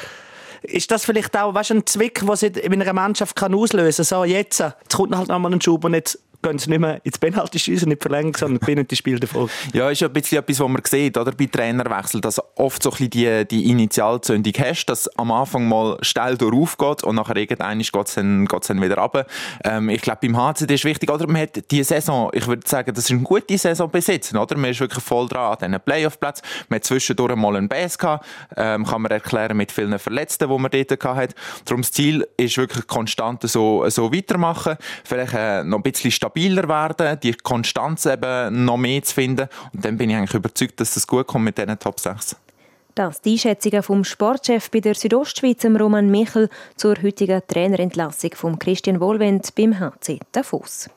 Ist 0.62 0.92
das 0.92 1.06
vielleicht 1.06 1.36
auch 1.38 1.54
weißt, 1.54 1.72
ein 1.72 1.86
Zwick, 1.86 2.24
sie 2.36 2.48
in 2.48 2.74
einer 2.74 2.94
Mannschaft 2.94 3.36
kann 3.36 3.54
auslösen 3.54 4.06
kann? 4.06 4.06
So, 4.06 4.24
jetzt, 4.24 4.60
jetzt 4.60 4.96
kommt 4.96 5.16
halt 5.16 5.30
nochmal 5.30 5.54
ein 5.54 5.62
Schub 5.62 5.86
und 5.86 5.94
jetzt 5.94 6.20
gehen 6.42 6.60
sie 6.60 6.70
nicht 6.70 6.80
mehr 6.80 7.00
ins 7.04 7.18
Penalty 7.18 7.60
schießen, 7.60 7.90
nicht 7.90 8.02
verlängern, 8.02 8.34
sondern 8.34 8.60
gewinnen 8.60 8.88
die 8.88 8.96
Spiele 8.96 9.20
davon. 9.20 9.50
Ja, 9.74 9.90
ist 9.90 10.02
ja 10.02 10.08
ein 10.08 10.14
bisschen 10.14 10.40
etwas, 10.40 10.60
was 10.60 10.68
man 10.68 10.82
sieht, 10.86 11.18
oder? 11.18 11.32
Bei 11.32 11.46
Trainerwechsel, 11.46 12.22
dass 12.22 12.42
oft 12.56 12.82
so 12.84 12.90
ein 12.90 12.98
bisschen 12.98 13.10
die, 13.10 13.48
die 13.48 13.70
Initialzündung 13.70 14.54
hast, 14.60 14.86
dass 14.86 15.08
am 15.18 15.32
Anfang 15.32 15.68
mal 15.68 15.98
steil 16.02 16.38
durchaufgeht 16.38 17.04
und 17.04 17.16
nachher 17.16 17.38
irgendwann 17.38 17.80
geht 17.80 18.08
es 18.08 18.16
dann, 18.16 18.82
wieder 18.82 18.98
runter. 18.98 19.26
Ähm, 19.64 19.90
ich 19.90 20.02
glaube, 20.02 20.20
beim 20.22 20.38
HCD 20.38 20.76
ist 20.76 20.86
wichtig, 20.86 21.10
oder? 21.10 21.28
Man 21.28 21.42
hat 21.42 21.72
die 21.72 21.84
Saison, 21.84 22.30
ich 22.34 22.48
würde 22.48 22.68
sagen, 22.68 22.94
das 22.94 23.06
ist 23.06 23.12
eine 23.12 23.22
gute 23.22 23.58
Saison 23.58 23.90
besitzen, 23.90 24.38
oder? 24.38 24.58
Man 24.58 24.72
ist 24.72 24.80
wirklich 24.80 25.04
voll 25.04 25.28
dran 25.28 25.54
an 25.54 25.58
diesen 25.60 25.80
Playoff-Platz. 25.80 26.42
Man 26.70 26.78
hat 26.78 26.86
zwischendurch 26.86 27.36
mal 27.36 27.56
einen 27.56 27.68
Bass 27.68 27.98
gehabt, 27.98 28.26
ähm, 28.56 28.86
kann 28.86 29.02
man 29.02 29.12
erklären 29.12 29.58
mit 29.58 29.72
vielen 29.72 29.98
Verletzten, 30.00 30.50
die 30.50 30.58
man 30.58 30.72
dort 30.72 31.00
gehabt 31.00 31.18
hat. 31.18 31.36
Darum 31.66 31.82
das 31.82 31.92
Ziel 31.92 32.28
ist 32.38 32.58
wirklich 32.58 32.88
konstant 32.88 33.42
so, 33.44 33.88
so 33.90 34.14
weitermachen. 34.14 34.76
Vielleicht 35.04 35.34
äh, 35.34 35.64
noch 35.64 35.78
ein 35.78 35.84
bisschen 35.84 36.12
stabiler 36.28 36.68
werden, 36.68 37.20
die 37.22 37.34
Konstanz 37.34 38.06
eben 38.06 38.66
noch 38.66 38.78
mehr 38.78 39.02
zu 39.04 39.14
finden. 39.14 39.48
Und 39.74 39.86
dann 39.86 39.98
bin 39.98 40.10
ich 40.10 40.16
eigentlich 40.16 40.34
überzeugt, 40.34 40.80
dass 40.80 40.96
es 40.96 41.08
gut 41.08 41.28
kommt 41.28 41.46
mit 41.46 41.58
diesen 41.58 41.80
Top 41.80 42.00
6. 42.00 42.36
Das 42.96 43.22
die 43.22 43.34
Einschätzungen 43.34 43.84
vom 43.84 44.04
Sportchef 44.04 44.72
bei 44.72 44.80
der 44.80 44.96
Südostschweiz, 44.96 45.64
Roman 45.66 46.10
Michel, 46.10 46.50
zur 46.78 46.96
heutigen 47.04 47.42
Trainerentlassung 47.48 48.32
von 48.34 48.58
Christian 48.58 49.00
Wohlwend 49.00 49.54
beim 49.54 49.80
HC 49.80 50.20
Davos. 50.32 50.90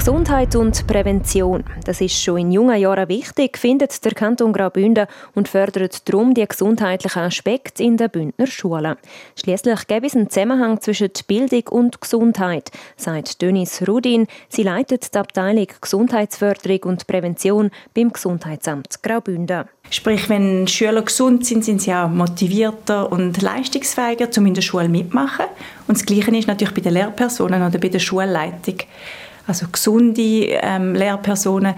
Gesundheit 0.00 0.56
und 0.56 0.86
Prävention. 0.86 1.62
Das 1.84 2.00
ist 2.00 2.22
schon 2.22 2.38
in 2.38 2.52
jungen 2.52 2.80
Jahren 2.80 3.06
wichtig, 3.10 3.58
findet 3.58 4.02
der 4.02 4.12
Kanton 4.12 4.50
Graubünden 4.50 5.06
und 5.34 5.46
fördert 5.46 6.08
darum 6.08 6.32
die 6.32 6.48
gesundheitlichen 6.48 7.18
Aspekte 7.18 7.82
in 7.82 7.98
den 7.98 8.08
Bündner 8.08 8.46
Schulen. 8.46 8.96
Schließlich 9.38 9.86
gibt 9.86 10.06
es 10.06 10.16
einen 10.16 10.30
Zusammenhang 10.30 10.80
zwischen 10.80 11.10
Bildung 11.26 11.64
und 11.68 12.00
Gesundheit, 12.00 12.70
sagt 12.96 13.42
Denise 13.42 13.84
Rudin. 13.86 14.26
Sie 14.48 14.62
leitet 14.62 15.14
die 15.14 15.18
Abteilung 15.18 15.66
Gesundheitsförderung 15.78 16.80
und 16.84 17.06
Prävention 17.06 17.70
beim 17.92 18.10
Gesundheitsamt 18.10 19.02
Graubünden. 19.02 19.64
Sprich, 19.90 20.30
wenn 20.30 20.66
Schüler 20.66 21.02
gesund 21.02 21.44
sind, 21.44 21.62
sind 21.62 21.82
sie 21.82 21.92
auch 21.92 22.08
motivierter 22.08 23.12
und 23.12 23.42
leistungsfähiger, 23.42 24.28
um 24.38 24.46
in 24.46 24.54
der 24.54 24.62
Schule 24.62 24.88
mitmachen. 24.88 25.46
Und 25.88 25.98
das 25.98 26.06
Gleiche 26.06 26.34
ist 26.34 26.48
natürlich 26.48 26.72
bei 26.72 26.80
den 26.80 26.94
Lehrpersonen 26.94 27.60
oder 27.60 27.78
bei 27.78 27.88
der 27.88 27.98
Schulleitung. 27.98 28.76
Also 29.46 29.66
gesunde 29.70 30.22
ähm, 30.22 30.94
Lehrpersonen 30.94 31.74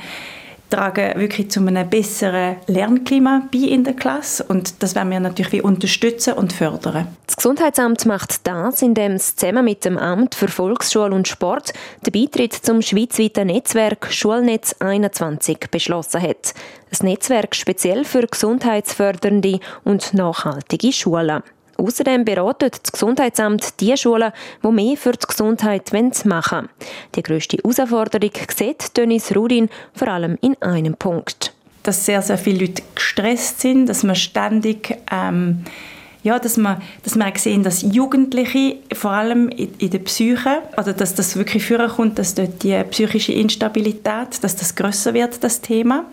tragen 0.72 1.20
wirklich 1.20 1.50
zu 1.50 1.60
einem 1.60 1.88
besseren 1.88 2.56
Lernklima 2.66 3.42
bei 3.52 3.58
in 3.58 3.84
der 3.84 3.92
Klasse 3.92 4.44
und 4.44 4.82
das 4.82 4.94
werden 4.94 5.10
wir 5.10 5.20
natürlich 5.20 5.62
unterstützen 5.62 6.32
und 6.32 6.52
fördern. 6.52 7.08
Das 7.26 7.36
Gesundheitsamt 7.36 8.06
macht 8.06 8.46
das, 8.46 8.80
indem 8.80 9.12
es 9.12 9.36
zusammen 9.36 9.66
mit 9.66 9.84
dem 9.84 9.98
Amt 9.98 10.34
für 10.34 10.48
Volksschule 10.48 11.14
und 11.14 11.28
Sport 11.28 11.74
den 12.06 12.12
Beitritt 12.12 12.54
zum 12.54 12.80
schweizweiten 12.80 13.48
Netzwerk 13.48 14.10
Schulnetz 14.10 14.74
21 14.78 15.58
beschlossen 15.70 16.22
hat. 16.22 16.54
Ein 16.90 17.06
Netzwerk 17.06 17.54
speziell 17.54 18.04
für 18.04 18.26
gesundheitsfördernde 18.26 19.60
und 19.84 20.14
nachhaltige 20.14 20.92
Schulen. 20.92 21.42
Außerdem 21.76 22.24
beratet 22.24 22.80
das 22.82 22.92
Gesundheitsamt 22.92 23.80
die 23.80 23.96
Schulen, 23.96 24.32
die 24.62 24.68
mehr 24.68 24.96
für 24.96 25.12
die 25.12 25.26
Gesundheit 25.26 25.92
machen 25.92 26.24
wollen. 26.24 26.68
Die 27.14 27.22
grösste 27.22 27.56
Herausforderung 27.58 28.32
sieht 28.54 28.96
Dennis 28.96 29.34
Rudin 29.34 29.68
vor 29.94 30.08
allem 30.08 30.38
in 30.40 30.60
einem 30.62 30.94
Punkt. 30.94 31.52
Dass 31.82 32.06
sehr, 32.06 32.22
sehr 32.22 32.38
viele 32.38 32.66
Leute 32.66 32.82
gestresst 32.94 33.60
sind, 33.60 33.86
dass 33.86 34.04
man 34.04 34.14
ständig 34.14 34.96
ähm, 35.10 35.64
ja, 36.22 36.38
dass 36.38 36.56
man, 36.56 36.80
dass 37.02 37.16
man 37.16 37.34
sehen, 37.34 37.62
dass 37.62 37.82
Jugendliche, 37.82 38.76
vor 38.94 39.10
allem 39.10 39.48
in, 39.48 39.74
in 39.78 39.90
der 39.90 39.98
Psyche, 39.98 40.62
also 40.76 40.92
dass 40.92 41.14
das 41.14 41.36
wirklich 41.36 41.66
vorkommt, 41.66 42.18
dass 42.18 42.34
dort 42.34 42.62
die 42.62 42.80
psychische 42.90 43.32
Instabilität, 43.32 44.42
dass 44.42 44.56
das 44.56 44.74
größer 44.74 45.14
wird, 45.14 45.42
das 45.42 45.60
Thema. 45.60 46.04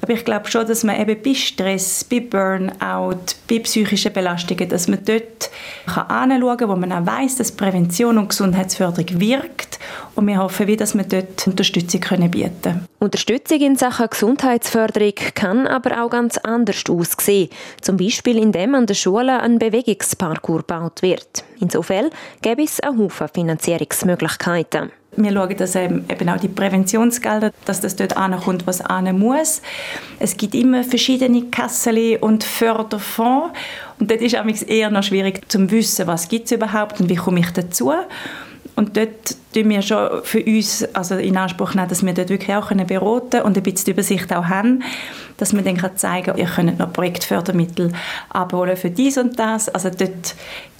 Aber 0.00 0.12
ich 0.12 0.24
glaube 0.24 0.50
schon, 0.50 0.66
dass 0.66 0.84
man 0.84 1.00
eben 1.00 1.20
bei 1.22 1.34
Stress, 1.34 2.04
bei 2.04 2.20
Burnout, 2.20 3.34
bei 3.48 3.58
psychischen 3.60 4.12
Belastungen, 4.12 4.68
dass 4.68 4.88
man 4.88 5.04
dort 5.04 5.50
kann 5.86 6.06
anschauen 6.06 6.56
kann, 6.56 6.68
wo 6.68 6.76
man 6.76 6.92
auch 6.92 7.06
weiss, 7.06 7.36
dass 7.36 7.52
Prävention 7.52 8.18
und 8.18 8.28
Gesundheitsförderung 8.28 9.20
wirkt 9.20 9.78
Und 10.14 10.26
wir 10.26 10.38
hoffen, 10.38 10.66
wie, 10.66 10.76
dass 10.76 10.96
wir 10.96 11.04
dort 11.04 11.46
Unterstützung 11.46 12.00
können 12.00 12.30
bieten 12.30 12.60
können. 12.62 12.86
Unterstützung 12.98 13.60
in 13.60 13.76
Sachen 13.76 14.08
Gesundheitsförderung 14.10 15.14
kann 15.34 15.66
aber 15.66 16.02
auch 16.02 16.10
ganz 16.10 16.38
anders 16.38 16.84
aussehen. 16.88 17.50
Zum 17.80 17.96
Beispiel, 17.96 18.38
indem 18.38 18.74
an 18.74 18.86
der 18.86 18.94
Schule 18.94 19.40
ein 19.40 19.58
Bewegungsparcours 19.58 20.66
gebaut 20.66 21.02
wird. 21.02 21.44
Insofern 21.60 22.10
gäbe 22.42 22.62
es 22.62 22.80
einen 22.80 22.98
Haufen 22.98 23.28
Finanzierungsmöglichkeiten. 23.28 24.90
Wir 25.16 25.32
schauen, 25.32 25.56
dass 25.56 25.74
eben 25.74 26.28
auch 26.28 26.38
die 26.38 26.48
Präventionsgelder, 26.48 27.50
dass 27.64 27.80
das 27.80 27.96
dort 27.96 28.16
ankommt, 28.16 28.66
was 28.66 28.80
an 28.80 29.18
muss. 29.18 29.62
Es 30.18 30.36
gibt 30.36 30.54
immer 30.54 30.84
verschiedene 30.84 31.46
Kassen 31.46 32.16
und 32.20 32.44
Förderfonds. 32.44 33.56
Und 33.98 34.10
dort 34.10 34.20
ist 34.20 34.34
eher 34.34 34.90
noch 34.90 35.02
schwierig 35.02 35.50
zu 35.50 35.70
wissen, 35.70 36.06
was 36.06 36.28
es 36.30 36.52
überhaupt 36.52 37.00
und 37.00 37.08
wie 37.08 37.16
komme 37.16 37.40
ich 37.40 37.50
dazu. 37.50 37.92
Und 38.78 38.96
dort 38.96 39.34
tun 39.52 39.70
wir 39.70 39.82
schon 39.82 40.22
für 40.22 40.40
uns 40.44 40.84
also 40.94 41.16
in 41.16 41.36
Anspruch 41.36 41.74
nehmen, 41.74 41.88
dass 41.88 42.06
wir 42.06 42.12
dort 42.12 42.28
wirklich 42.28 42.54
auch 42.54 42.68
beraten 42.68 43.30
können 43.30 43.42
und 43.42 43.56
ein 43.56 43.62
bisschen 43.64 43.86
die 43.86 43.90
Übersicht 43.90 44.32
auch 44.32 44.44
haben, 44.44 44.84
dass 45.36 45.52
wir 45.52 45.62
dann 45.62 45.96
zeigen 45.96 46.26
können, 46.26 46.38
ihr 46.38 46.46
könnt 46.46 46.78
noch 46.78 46.92
Projektfördermittel 46.92 47.92
abholen 48.28 48.76
für 48.76 48.90
dies 48.90 49.18
und 49.18 49.36
das. 49.36 49.68
Also 49.68 49.90
dort 49.90 50.36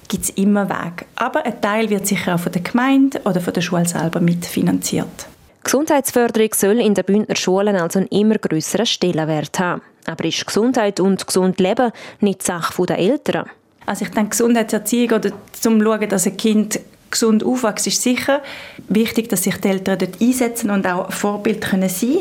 gibt 0.09 0.25
es 0.25 0.29
immer 0.31 0.69
Wege. 0.69 1.05
Aber 1.15 1.45
ein 1.45 1.61
Teil 1.61 1.89
wird 1.89 2.05
sicher 2.05 2.35
auch 2.35 2.39
von 2.39 2.51
der 2.51 2.61
Gemeinde 2.61 3.21
oder 3.23 3.39
von 3.39 3.53
der 3.53 3.61
Schule 3.61 3.87
selber 3.87 4.19
mitfinanziert. 4.19 5.27
Gesundheitsförderung 5.63 6.49
soll 6.53 6.79
in 6.79 6.95
den 6.95 7.05
Bündner 7.05 7.35
Schulen 7.35 7.75
also 7.75 7.99
einen 7.99 8.07
immer 8.09 8.37
grösseren 8.37 8.85
Stellenwert 8.85 9.59
haben. 9.59 9.81
Aber 10.05 10.25
ist 10.25 10.45
Gesundheit 10.45 10.99
und 10.99 11.25
gesund 11.25 11.59
Leben 11.59 11.91
nicht 12.19 12.43
Sache 12.43 12.85
der 12.85 12.97
Eltern? 12.97 13.49
Also 13.85 14.05
ich 14.05 14.11
denke, 14.11 14.31
Gesundheitserziehung 14.31 15.11
oder 15.11 15.31
zum 15.53 15.81
schauen, 15.81 16.09
dass 16.09 16.25
ein 16.25 16.37
Kind 16.37 16.79
gesund 17.11 17.43
aufwächst, 17.43 17.87
ist 17.87 18.01
sicher 18.01 18.41
wichtig, 18.87 19.29
dass 19.29 19.43
sich 19.43 19.57
die 19.57 19.67
Eltern 19.67 19.97
dort 19.97 20.21
einsetzen 20.21 20.69
und 20.69 20.87
auch 20.87 21.11
Vorbild 21.11 21.61
können 21.61 21.89
sein. 21.89 22.19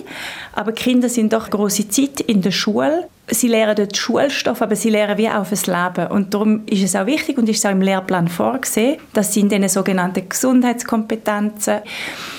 Aber 0.53 0.73
Kinder 0.73 1.09
sind 1.09 1.33
doch 1.33 1.51
große 1.51 1.89
Zeit 1.89 2.21
in 2.21 2.43
der 2.43 2.51
Schule 2.51 3.09
sie 3.31 3.49
lernen 3.49 3.77
dort 3.77 3.97
Schulstoff, 3.97 4.63
aber 4.63 4.77
sie 4.77 4.91
lernen 4.91 5.19
wie 5.19 5.29
auch 5.29 5.47
fürs 5.47 5.67
Leben. 5.67 6.07
Und 6.11 6.35
darum 6.35 6.67
ist 6.67 6.83
es 6.83 6.97
auch 6.97 7.07
wichtig 7.07 7.39
und 7.39 7.49
ist 7.49 7.65
auch 7.67 7.71
im 7.71 7.81
Lehrplan 7.81 8.29
vorgesehen, 8.29 8.99
dass 9.13 9.33
sie 9.33 9.41
in 9.41 9.49
diesen 9.49 9.69
sogenannten 9.69 10.29
Gesundheitskompetenzen 10.29 11.81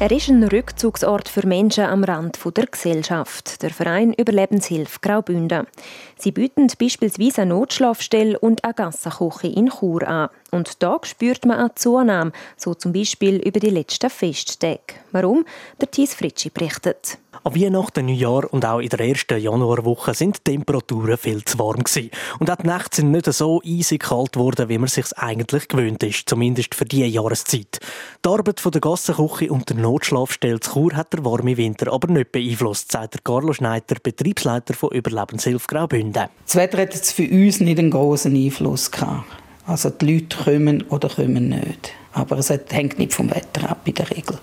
Er 0.00 0.10
ist 0.10 0.28
ein 0.28 0.42
Rückzugsort 0.42 1.28
für 1.28 1.46
Menschen 1.46 1.84
am 1.84 2.02
Rand 2.02 2.36
der 2.56 2.66
Gesellschaft, 2.66 3.62
der 3.62 3.70
Verein 3.70 4.12
Überlebenshilfe 4.12 4.98
Graubünden. 5.00 5.68
Sie 6.18 6.32
bieten 6.32 6.66
beispielsweise 6.78 7.42
eine 7.42 7.54
Notschlafstelle 7.54 8.36
und 8.40 8.64
eine 8.64 8.74
Gassenküche 8.74 9.46
in 9.46 9.70
Chur 9.70 10.06
an. 10.06 10.30
Und 10.50 10.82
da 10.82 10.98
spürt 11.04 11.46
man 11.46 11.58
eine 11.58 11.74
Zunahme, 11.76 12.32
so 12.56 12.74
zum 12.74 12.92
Beispiel 12.92 13.36
über 13.36 13.60
die 13.60 13.70
letzten 13.70 14.10
Festtage. 14.10 14.94
Warum? 15.12 15.46
Der 15.80 15.88
Thies 15.88 16.14
Fritschi 16.14 16.50
berichtet. 16.50 17.18
An 17.42 17.54
Weihnachten, 17.54 18.06
Neujahr 18.06 18.52
und 18.52 18.64
auch 18.64 18.78
in 18.78 18.88
der 18.88 19.00
ersten 19.00 19.40
Januarwoche 19.40 20.14
sind 20.14 20.38
die 20.38 20.52
Temperaturen 20.52 21.18
viel 21.18 21.44
zu 21.44 21.58
warm 21.58 21.82
gewesen. 21.82 22.10
Und 22.38 22.50
auch 22.50 22.56
die 22.56 22.66
Nächte 22.66 22.96
sind 22.96 23.10
nicht 23.10 23.32
so 23.32 23.60
eisig 23.64 24.02
kalt 24.02 24.32
geworden, 24.32 24.68
wie 24.68 24.78
man 24.78 24.88
sich 24.88 25.06
eigentlich 25.16 25.68
gewöhnt 25.68 26.02
ist, 26.02 26.28
zumindest 26.28 26.74
für 26.74 26.84
diese 26.84 27.06
Jahreszeit. 27.06 27.80
Die 28.24 28.28
Arbeit 28.28 28.60
von 28.60 28.72
der 28.72 28.80
Gassenküche 28.80 29.52
und 29.52 29.68
der 29.68 29.76
Notschlafstelle 29.76 30.60
zu 30.60 30.72
Chur 30.72 30.96
hat 30.96 31.12
der 31.12 31.24
warme 31.24 31.56
Winter 31.56 31.92
aber 31.92 32.08
nicht 32.08 32.32
beeinflusst, 32.32 32.92
sagt 32.92 33.14
der 33.14 33.20
Carlo 33.22 33.52
Schneider, 33.52 33.96
Betriebsleiter 34.02 34.74
von 34.74 34.90
Überlebenshilfe 34.90 35.66
Graubünden. 35.66 36.28
Das 36.46 36.56
Wetter 36.56 36.78
hat 36.78 36.94
jetzt 36.94 37.12
für 37.12 37.28
uns 37.28 37.60
nicht 37.60 37.78
einen 37.78 37.90
großen 37.90 38.34
Einfluss 38.34 38.90
gehabt. 38.90 39.24
Also 39.66 39.90
die 39.90 40.14
Leute 40.14 40.36
kommen 40.44 40.82
oder 40.90 41.08
kommen 41.08 41.48
nicht. 41.48 41.92
Aber 42.12 42.38
es 42.38 42.50
hängt 42.50 42.98
nicht 42.98 43.12
vom 43.12 43.30
Wetter 43.30 43.70
ab 43.70 43.80
in 43.84 43.94
der 43.94 44.10
Regel. 44.10 44.38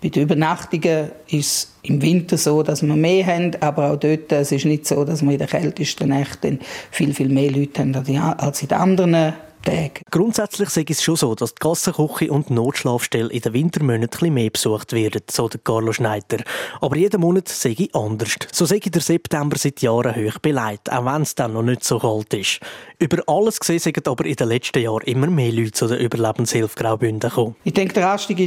Bei 0.00 0.10
den 0.10 0.22
Übernachtungen 0.22 1.10
ist 1.28 1.34
es 1.34 1.72
im 1.82 2.00
Winter 2.00 2.36
so, 2.36 2.62
dass 2.62 2.82
wir 2.82 2.94
mehr 2.94 3.26
haben, 3.26 3.50
aber 3.60 3.90
auch 3.90 3.96
dort 3.96 4.30
es 4.30 4.52
ist 4.52 4.60
es 4.60 4.64
nicht 4.64 4.86
so, 4.86 5.04
dass 5.04 5.22
wir 5.22 5.32
in 5.32 5.38
den 5.38 5.48
kältesten 5.48 6.10
Nächten 6.10 6.60
viel, 6.90 7.12
viel 7.12 7.28
mehr 7.28 7.50
Leute 7.50 7.80
haben 7.80 7.94
als 8.38 8.62
in 8.62 8.68
den 8.68 8.78
anderen 8.78 9.34
Tage. 9.62 10.02
Grundsätzlich 10.10 10.70
sei 10.70 10.84
es 10.88 11.02
schon 11.02 11.16
so, 11.16 11.34
dass 11.34 11.54
die 11.54 11.60
Gassenküche 11.60 12.30
und 12.32 12.48
die 12.48 12.54
Notschlafstelle 12.54 13.30
in 13.30 13.40
den 13.40 13.52
Wintermonaten 13.52 14.32
mehr 14.32 14.50
besucht 14.50 14.92
werden, 14.92 15.22
so 15.30 15.48
der 15.48 15.60
Carlo 15.60 15.92
Schneider. 15.92 16.38
Aber 16.80 16.96
jeden 16.96 17.20
Monat 17.20 17.48
sei 17.48 17.76
anders. 17.92 18.36
So 18.52 18.64
sei 18.64 18.78
der 18.78 19.02
September 19.02 19.56
seit 19.58 19.80
Jahren 19.82 20.14
hoch 20.16 20.38
beleidigt, 20.38 20.90
auch 20.92 21.04
wenn 21.04 21.22
es 21.22 21.34
dann 21.34 21.52
noch 21.52 21.62
nicht 21.62 21.84
so 21.84 21.98
kalt 21.98 22.32
ist. 22.34 22.60
Über 22.98 23.22
alles 23.26 23.60
gesehen 23.60 23.78
sind 23.78 24.08
aber 24.08 24.24
in 24.24 24.34
den 24.34 24.48
letzten 24.48 24.82
Jahren 24.82 25.06
immer 25.06 25.28
mehr 25.28 25.52
Leute 25.52 25.72
zu 25.72 25.86
der 25.86 26.00
Überlebenshilfe 26.00 26.76
Graubünden 26.76 27.20
gekommen. 27.20 27.54
Ich 27.64 27.74
denke, 27.74 27.94
der 27.94 28.10
Anstieg 28.10 28.38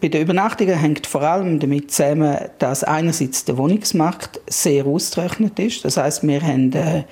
bei 0.00 0.08
den 0.08 0.22
Übernachtungen 0.22 0.78
hängt 0.78 1.06
vor 1.06 1.22
allem 1.22 1.60
damit 1.60 1.90
zusammen, 1.90 2.36
dass 2.58 2.82
einerseits 2.84 3.44
der 3.44 3.56
Wohnungsmarkt 3.56 4.40
sehr 4.48 4.86
ausgerechnet 4.86 5.58
ist. 5.58 5.84
Das 5.84 5.96
heißt, 5.96 6.26
wir 6.26 6.42
haben 6.42 6.72
äh, 6.72 7.04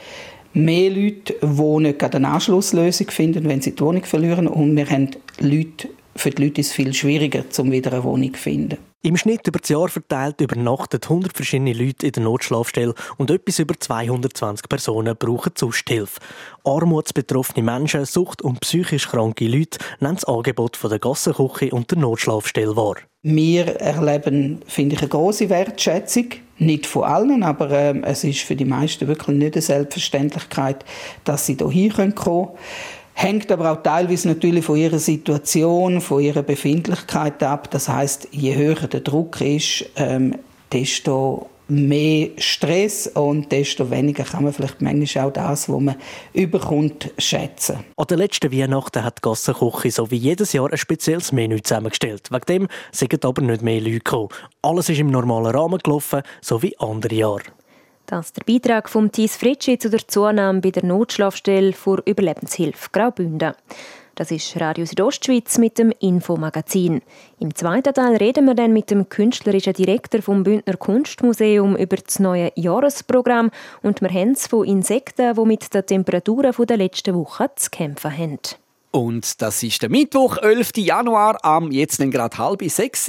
mehr 0.53 0.91
Leute, 0.91 1.35
die 1.43 1.83
nicht 1.83 2.03
eine 2.03 2.29
Anschlusslösung 2.29 3.11
finden, 3.11 3.49
wenn 3.49 3.61
sie 3.61 3.75
die 3.75 3.81
Wohnung 3.81 4.05
verlieren. 4.05 4.49
Und 4.49 4.77
wir 4.77 4.89
haben 4.89 5.11
Leute, 5.39 5.89
für 6.17 6.31
die 6.31 6.45
Leute 6.45 6.61
ist 6.61 6.69
es 6.69 6.73
viel 6.73 6.93
schwieriger, 6.93 7.45
um 7.59 7.71
wieder 7.71 7.93
eine 7.93 8.05
Wohnung 8.05 8.35
zu 8.35 8.41
finden. 8.41 8.79
Im 9.03 9.17
Schnitt 9.17 9.47
über 9.47 9.61
das 9.61 9.71
Jahr 9.71 9.89
verteilt 9.89 10.43
übernachten 10.43 11.01
100 11.03 11.35
verschiedene 11.35 11.73
Leute 11.73 12.07
in 12.07 12.13
der 12.13 12.23
Notschlafstelle 12.23 12.93
und 13.17 13.31
etwas 13.31 13.59
über 13.59 13.75
220 13.79 14.69
Personen 14.69 15.17
brauchen 15.17 15.53
Zusthilfe. 15.55 16.21
Armutsbetroffene 16.65 17.65
Menschen, 17.65 18.05
Sucht- 18.05 18.43
und 18.43 18.61
psychisch 18.61 19.09
kranke 19.09 19.47
Leute 19.47 19.79
nehmen 20.01 20.17
das 20.17 20.27
Angebot 20.27 20.77
von 20.77 20.91
der 20.91 20.99
Gassenküche 20.99 21.71
und 21.71 21.91
der 21.91 21.97
Notschlafstelle 21.97 22.77
wahr. 22.77 22.97
Wir 23.23 23.77
erleben, 23.81 24.61
finde 24.67 24.95
ich, 24.95 25.03
eine 25.03 25.11
große 25.11 25.51
Wertschätzung. 25.51 26.27
Nicht 26.57 26.87
von 26.87 27.05
allen, 27.05 27.43
aber 27.43 27.71
äh, 27.71 28.01
es 28.05 28.25
ist 28.25 28.41
für 28.41 28.57
die 28.57 28.65
meisten 28.65 29.09
wirklich 29.09 29.37
nicht 29.37 29.55
eine 29.57 29.63
Selbstverständlichkeit, 29.63 30.87
dass 31.25 31.45
sie 31.45 31.59
hier 31.71 31.93
kommen 31.93 32.15
können. 32.15 32.49
Hängt 33.13 33.53
aber 33.53 33.73
auch 33.73 33.83
teilweise 33.83 34.29
natürlich 34.29 34.65
von 34.65 34.77
ihrer 34.77 34.99
Situation, 34.99 36.01
von 36.01 36.23
ihrer 36.23 36.43
Befindlichkeit 36.43 37.43
ab. 37.43 37.71
Das 37.71 37.91
heißt, 37.91 38.29
je 38.31 38.55
höher 38.55 38.89
der 38.89 39.01
Druck 39.01 39.43
ist, 39.43 39.85
ähm, 39.97 40.37
desto 40.73 41.51
mehr 41.71 42.31
Stress 42.37 43.07
und 43.07 43.51
desto 43.53 43.91
weniger 43.91 44.25
kann 44.25 44.45
man 44.45 44.53
vielleicht 44.53 44.81
manchmal 44.83 45.27
auch 45.27 45.33
das, 45.33 45.69
was 45.69 45.81
man 45.81 45.97
überkommt, 46.33 47.11
schätzen. 47.19 47.79
An 47.97 48.07
der 48.09 48.19
letzten 48.19 48.53
Weihnachten 48.53 49.05
hat 49.05 49.19
die 49.19 49.23
Gassenküche 49.23 49.91
so 49.91 50.11
wie 50.11 50.17
jedes 50.17 50.53
Jahr 50.53 50.71
ein 50.71 50.79
spezielles 50.79 51.33
Menü 51.33 51.61
zusammengestellt. 51.63 52.31
Wegen 52.31 52.47
dem 52.47 52.69
sind 52.93 53.25
aber 53.25 53.43
nicht 53.43 53.63
mehr 53.63 53.81
Leute 53.81 53.93
gekommen. 53.93 54.29
Alles 54.63 54.89
ist 54.89 54.99
im 54.99 55.11
normalen 55.11 55.55
Rahmen 55.55 55.79
gelaufen, 55.79 56.23
so 56.41 56.63
wie 56.63 56.77
andere 56.79 57.15
Jahre. 57.15 57.43
Das 58.07 58.27
ist 58.27 58.37
der 58.37 58.45
Beitrag 58.45 58.89
von 58.89 59.13
Thies 59.13 59.37
Fritschi 59.37 59.79
zu 59.79 59.89
der 59.89 60.07
Zunahme 60.09 60.61
bei 60.61 60.73
der 60.73 60.85
Notschlafstelle 60.85 61.73
für 61.73 62.03
Überlebenshilfe 62.05 62.89
Graubünden. 62.91 63.55
Das 64.21 64.31
ist 64.31 64.61
Radio 64.61 64.85
Südostschweiz 64.85 65.57
mit 65.57 65.79
dem 65.79 65.95
Infomagazin. 65.99 67.01
Im 67.39 67.55
zweiten 67.55 67.95
Teil 67.95 68.17
reden 68.17 68.45
wir 68.45 68.55
dann 68.55 68.75
mit 68.75 68.91
dem 68.91 69.09
künstlerischen 69.09 69.73
Direktor 69.73 70.21
vom 70.21 70.43
Bündner 70.43 70.77
Kunstmuseum 70.77 71.75
über 71.75 71.97
das 71.97 72.19
neue 72.19 72.53
Jahresprogramm 72.55 73.51
und 73.81 74.03
wir 74.03 74.11
haben 74.11 74.33
es 74.33 74.47
von 74.47 74.67
Insekten, 74.67 75.35
die 75.35 75.45
mit 75.47 75.73
den 75.73 75.87
Temperaturen 75.87 76.53
der 76.67 76.77
letzten 76.77 77.15
Woche 77.15 77.51
zu 77.57 77.71
kämpfen 77.71 78.15
haben. 78.15 78.41
Und 78.91 79.41
das 79.41 79.63
ist 79.63 79.81
der 79.81 79.89
Mittwoch, 79.89 80.37
11. 80.37 80.73
Januar, 80.77 81.43
am 81.43 81.71
jetzt 81.71 81.99
gerade 81.99 82.37
halb 82.37 82.63
sechs. 82.65 83.09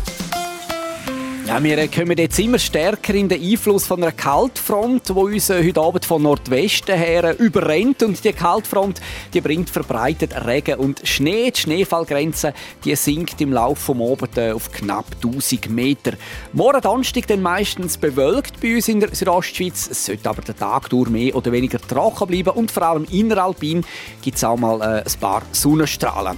Ja, 1.47 1.61
wir 1.61 1.87
kommen 1.87 2.17
jetzt 2.17 2.37
immer 2.39 2.59
stärker 2.59 3.15
in 3.15 3.27
den 3.27 3.41
Einfluss 3.41 3.87
von 3.87 4.01
einer 4.01 4.11
Kaltfront, 4.11 5.09
die 5.09 5.13
uns 5.13 5.49
äh, 5.49 5.67
heute 5.67 5.81
Abend 5.81 6.05
von 6.05 6.21
Nordwesten 6.21 6.95
her 6.95 7.37
überrennt. 7.39 8.03
Und 8.03 8.23
die 8.23 8.31
Kaltfront 8.31 9.01
die 9.33 9.41
bringt 9.41 9.69
verbreitet 9.69 10.33
Regen 10.45 10.75
und 10.79 11.01
Schnee. 11.03 11.49
Die 11.49 11.59
Schneefallgrenze 11.59 12.53
die 12.85 12.95
sinkt 12.95 13.41
im 13.41 13.53
Laufe 13.53 13.93
des 13.93 14.01
Abends 14.01 14.37
äh, 14.37 14.51
auf 14.51 14.71
knapp 14.71 15.07
1000 15.23 15.69
Meter. 15.71 16.13
Morgen 16.53 16.79
Donnerstag 16.79 17.25
dann 17.25 17.41
meistens 17.41 17.97
bewölkt 17.97 18.61
bei 18.61 18.75
uns 18.75 18.87
in 18.87 18.99
der 18.99 19.13
Südostschweiz. 19.13 19.89
Es 19.89 20.05
sollte 20.05 20.29
aber 20.29 20.43
der 20.43 20.55
Tag 20.55 20.89
durch 20.89 21.09
mehr 21.09 21.35
oder 21.35 21.51
weniger 21.51 21.79
trocken 21.81 22.27
bleiben. 22.27 22.51
Und 22.51 22.71
vor 22.71 22.83
allem 22.83 23.05
inneralpin 23.11 23.83
gibt 24.21 24.37
es 24.37 24.43
auch 24.43 24.57
mal 24.57 24.79
äh, 24.81 25.03
ein 25.03 25.19
paar 25.19 25.41
Sonnenstrahlen. 25.51 26.37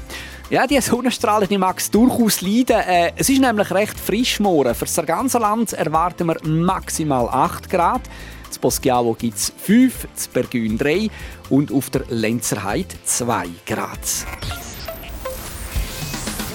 Ja, 0.54 0.68
die 0.68 0.80
Sonnenstrahlen 0.80 1.50
die 1.50 1.58
mag 1.58 1.80
es 1.80 1.90
durchaus 1.90 2.42
leiden. 2.42 2.80
Äh, 2.80 3.12
es 3.16 3.28
ist 3.28 3.42
nämlich 3.42 3.72
recht 3.72 4.00
frisch 4.00 4.40
morgen. 4.40 4.76
Für 4.76 4.86
das 4.86 5.04
ganze 5.04 5.40
Land 5.40 5.74
erwarten 5.74 6.28
wir 6.28 6.38
maximal 6.48 7.28
8 7.28 7.68
Grad. 7.72 8.02
In 8.54 8.62
Boschiavo 8.62 9.16
gibt 9.16 9.36
es 9.36 9.52
5, 9.58 10.04
in 10.04 10.10
Bergün 10.32 10.78
3 10.78 11.10
und 11.50 11.72
auf 11.72 11.90
der 11.90 12.04
Lenzerheide 12.10 12.94
2 13.04 13.48
Grad. 13.66 13.98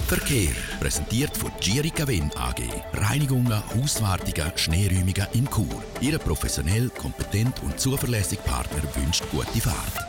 Verkehr 0.07 0.55
präsentiert 0.78 1.37
von 1.37 1.50
Girica 1.59 2.07
Win 2.07 2.31
AG. 2.37 2.62
Reinigungen, 2.93 3.61
Hauswartungen, 3.75 4.52
Schneeräumungen 4.55 5.26
in 5.33 5.50
Chur. 5.50 5.83
Ihre 6.00 6.21
professionell, 6.21 6.88
kompetent 6.90 7.61
und 7.64 7.81
zuverlässige 7.81 8.43
Partner 8.43 8.81
wünscht 8.95 9.25
gute 9.33 9.61
Fahrt. 9.61 10.08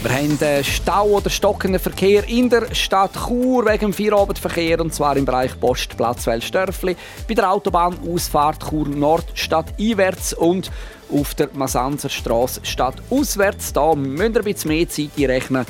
Wir 0.00 0.12
haben 0.12 0.62
Stau 0.62 1.06
oder 1.06 1.28
stockenden 1.28 1.80
Verkehr 1.80 2.22
in 2.28 2.48
der 2.48 2.72
Stadt 2.72 3.14
Chur 3.14 3.66
wegen 3.66 3.90
dem 3.90 3.92
Feierabendverkehr 3.92 4.80
und 4.80 4.94
zwar 4.94 5.16
im 5.16 5.24
Bereich 5.24 5.58
Postplatz 5.58 6.24
Wellstörfli, 6.24 6.96
bei 7.26 7.34
der 7.34 7.50
Autobahnausfahrt 7.50 8.70
Chur 8.70 8.86
Nord 8.86 9.24
Stadt 9.34 9.74
einwärts 9.76 10.34
und 10.34 10.70
auf 11.12 11.34
der 11.34 11.48
Masanzerstraße 11.52 12.60
Stadt 12.62 12.94
auswärts. 13.10 13.72
Da 13.72 13.96
müsst 13.96 14.20
ihr 14.20 14.36
ein 14.36 14.44
bisschen 14.44 14.68
mehr 14.68 14.88
Zeit 14.88 15.10
rechnen 15.18 15.66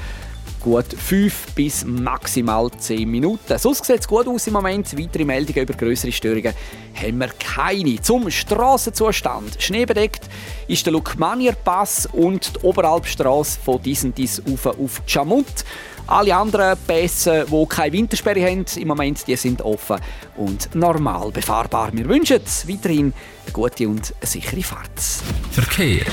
gut 0.61 0.87
5 0.93 1.55
bis 1.55 1.85
maximal 1.85 2.71
10 2.71 3.09
Minuten. 3.09 3.59
Sonst 3.59 3.85
sieht 3.85 4.00
es 4.00 4.09
gut 4.09 4.27
aus 4.27 4.47
im 4.47 4.55
Moment. 4.55 4.99
Weitere 4.99 5.25
Meldungen 5.25 5.62
über 5.62 5.75
größere 5.75 6.12
Störungen 6.12 6.53
haben 6.95 7.19
wir 7.19 7.29
keine. 7.38 8.00
Zum 8.00 8.31
Strassenzustand. 8.31 9.57
Schneebedeckt 9.61 10.29
ist 10.67 10.85
der 10.87 10.93
Lukmanier 10.93 11.53
Pass 11.53 12.07
und 12.12 12.57
die 12.57 12.67
Oberalpstrasse 12.67 13.59
von 13.65 13.83
Disentis 13.83 14.43
auf 14.53 14.67
auf 14.67 15.03
Chamut. 15.07 15.65
Alle 16.07 16.35
anderen 16.35 16.79
Pässe, 16.87 17.47
die 17.50 17.67
keine 17.67 17.93
Wintersperre 17.93 18.43
haben, 18.43 18.65
im 18.77 18.88
Moment 18.88 19.27
die 19.27 19.37
sind 19.37 19.61
offen 19.61 19.99
und 20.37 20.75
normal 20.75 21.31
befahrbar. 21.31 21.91
Wir 21.93 22.09
wünschen 22.09 22.41
weiterhin 22.67 23.12
eine 23.45 23.53
gute 23.53 23.88
und 23.88 24.15
sichere 24.23 24.62
Fahrt. 24.62 24.99
Verkehr. 25.50 26.07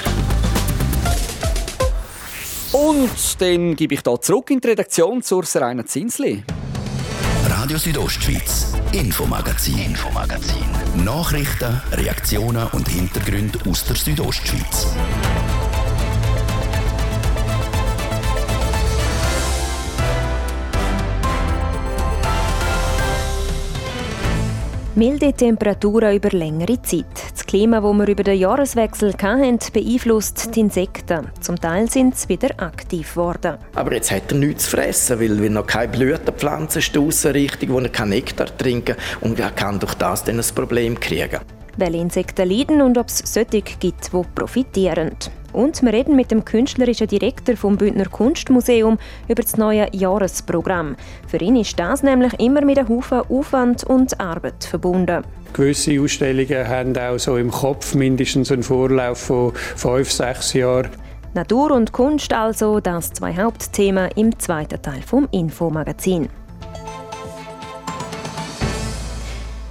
Und 2.75 3.39
dann 3.39 3.77
gebe 3.77 3.94
ich 3.94 4.01
hier 4.05 4.22
zurück 4.22 4.50
in 4.50 4.60
die 4.60 4.67
Redaktion 4.67 5.22
zur 5.22 5.46
Serena 5.46 5.86
Zinsli. 5.86 6.44
Radio 7.48 7.77
Südostschweiz, 7.77 8.74
Infomagazin, 8.91 9.77
Infomagazin. 9.77 10.65
Nachrichten, 11.05 11.82
Reaktionen 11.94 12.67
und 12.74 12.89
Hintergründe 12.89 13.60
aus 13.70 13.86
der 13.86 13.96
Südostschweiz. 13.96 14.88
Milde 24.96 25.32
Temperaturen 25.32 26.13
über 26.13 26.29
längere 26.32 26.82
Zeit. 26.82 27.05
Das 27.32 27.45
Klima, 27.55 27.79
das 27.79 27.93
wir 27.93 28.07
über 28.09 28.24
den 28.24 28.38
Jahreswechsel 28.38 29.13
hatten, 29.13 29.59
beeinflusst 29.71 30.53
die 30.53 30.59
Insekten. 30.59 31.29
Zum 31.39 31.55
Teil 31.55 31.89
sind 31.89 32.17
sie 32.17 32.27
wieder 32.27 32.50
aktiv 32.62 33.13
geworden. 33.13 33.55
Aber 33.75 33.93
jetzt 33.93 34.12
hat 34.12 34.29
er 34.29 34.39
nichts 34.39 34.65
zu 34.65 34.71
fressen, 34.71 35.21
weil 35.21 35.41
wir 35.41 35.50
noch 35.50 35.65
keine 35.65 35.88
Blütenpflanzen 35.88 36.81
stoßen 36.81 37.31
richtig, 37.31 37.69
wo 37.69 37.79
er 37.79 37.88
keinen 37.88 38.09
Nektar 38.09 38.47
trinken 38.57 38.97
kann 38.97 39.29
und 39.29 39.39
er 39.39 39.51
kann 39.51 39.79
durch 39.79 39.93
das 39.93 40.25
dann 40.25 40.38
ein 40.38 40.45
Problem 40.53 41.00
kriegen. 41.00 41.39
Welche 41.77 41.97
Insekten 41.97 42.50
leiden 42.50 42.81
und 42.81 42.97
ob 42.97 43.07
es 43.07 43.19
solche 43.19 43.62
gibt, 43.62 44.12
die 44.12 44.24
profitieren. 44.35 45.12
Und 45.55 45.81
wir 45.83 45.93
reden 45.93 46.17
mit 46.17 46.31
dem 46.31 46.43
künstlerischen 46.43 47.07
Direktor 47.07 47.55
vom 47.55 47.77
Bündner 47.77 48.09
Kunstmuseum 48.09 48.97
über 49.29 49.41
das 49.41 49.55
neue 49.55 49.88
Jahresprogramm. 49.93 50.97
Für 51.27 51.38
ihn 51.38 51.55
ist 51.55 51.79
das 51.79 52.03
nämlich 52.03 52.38
immer 52.41 52.65
mit 52.65 52.77
einem 52.77 52.89
Haufen 52.89 53.21
Aufwand 53.29 53.85
und 53.85 54.19
Arbeit 54.19 54.65
verbunden. 54.65 55.24
Gewisse 55.53 56.01
Ausstellungen 56.01 56.67
haben 56.67 56.97
auch 56.97 57.17
so 57.17 57.38
im 57.38 57.50
Kopf 57.50 57.95
mindestens 57.95 58.51
einen 58.51 58.63
Vorlauf 58.63 59.19
von 59.19 59.53
fünf, 59.53 60.12
sechs 60.12 60.51
Jahren. 60.51 60.89
Natur 61.33 61.71
und 61.71 61.93
Kunst 61.93 62.33
also, 62.33 62.81
das 62.81 63.13
zwei 63.13 63.33
Hauptthemen 63.35 64.09
im 64.17 64.38
zweiten 64.38 64.81
Teil 64.81 65.01
vom 65.05 65.29
Infomagazin. 65.31 66.27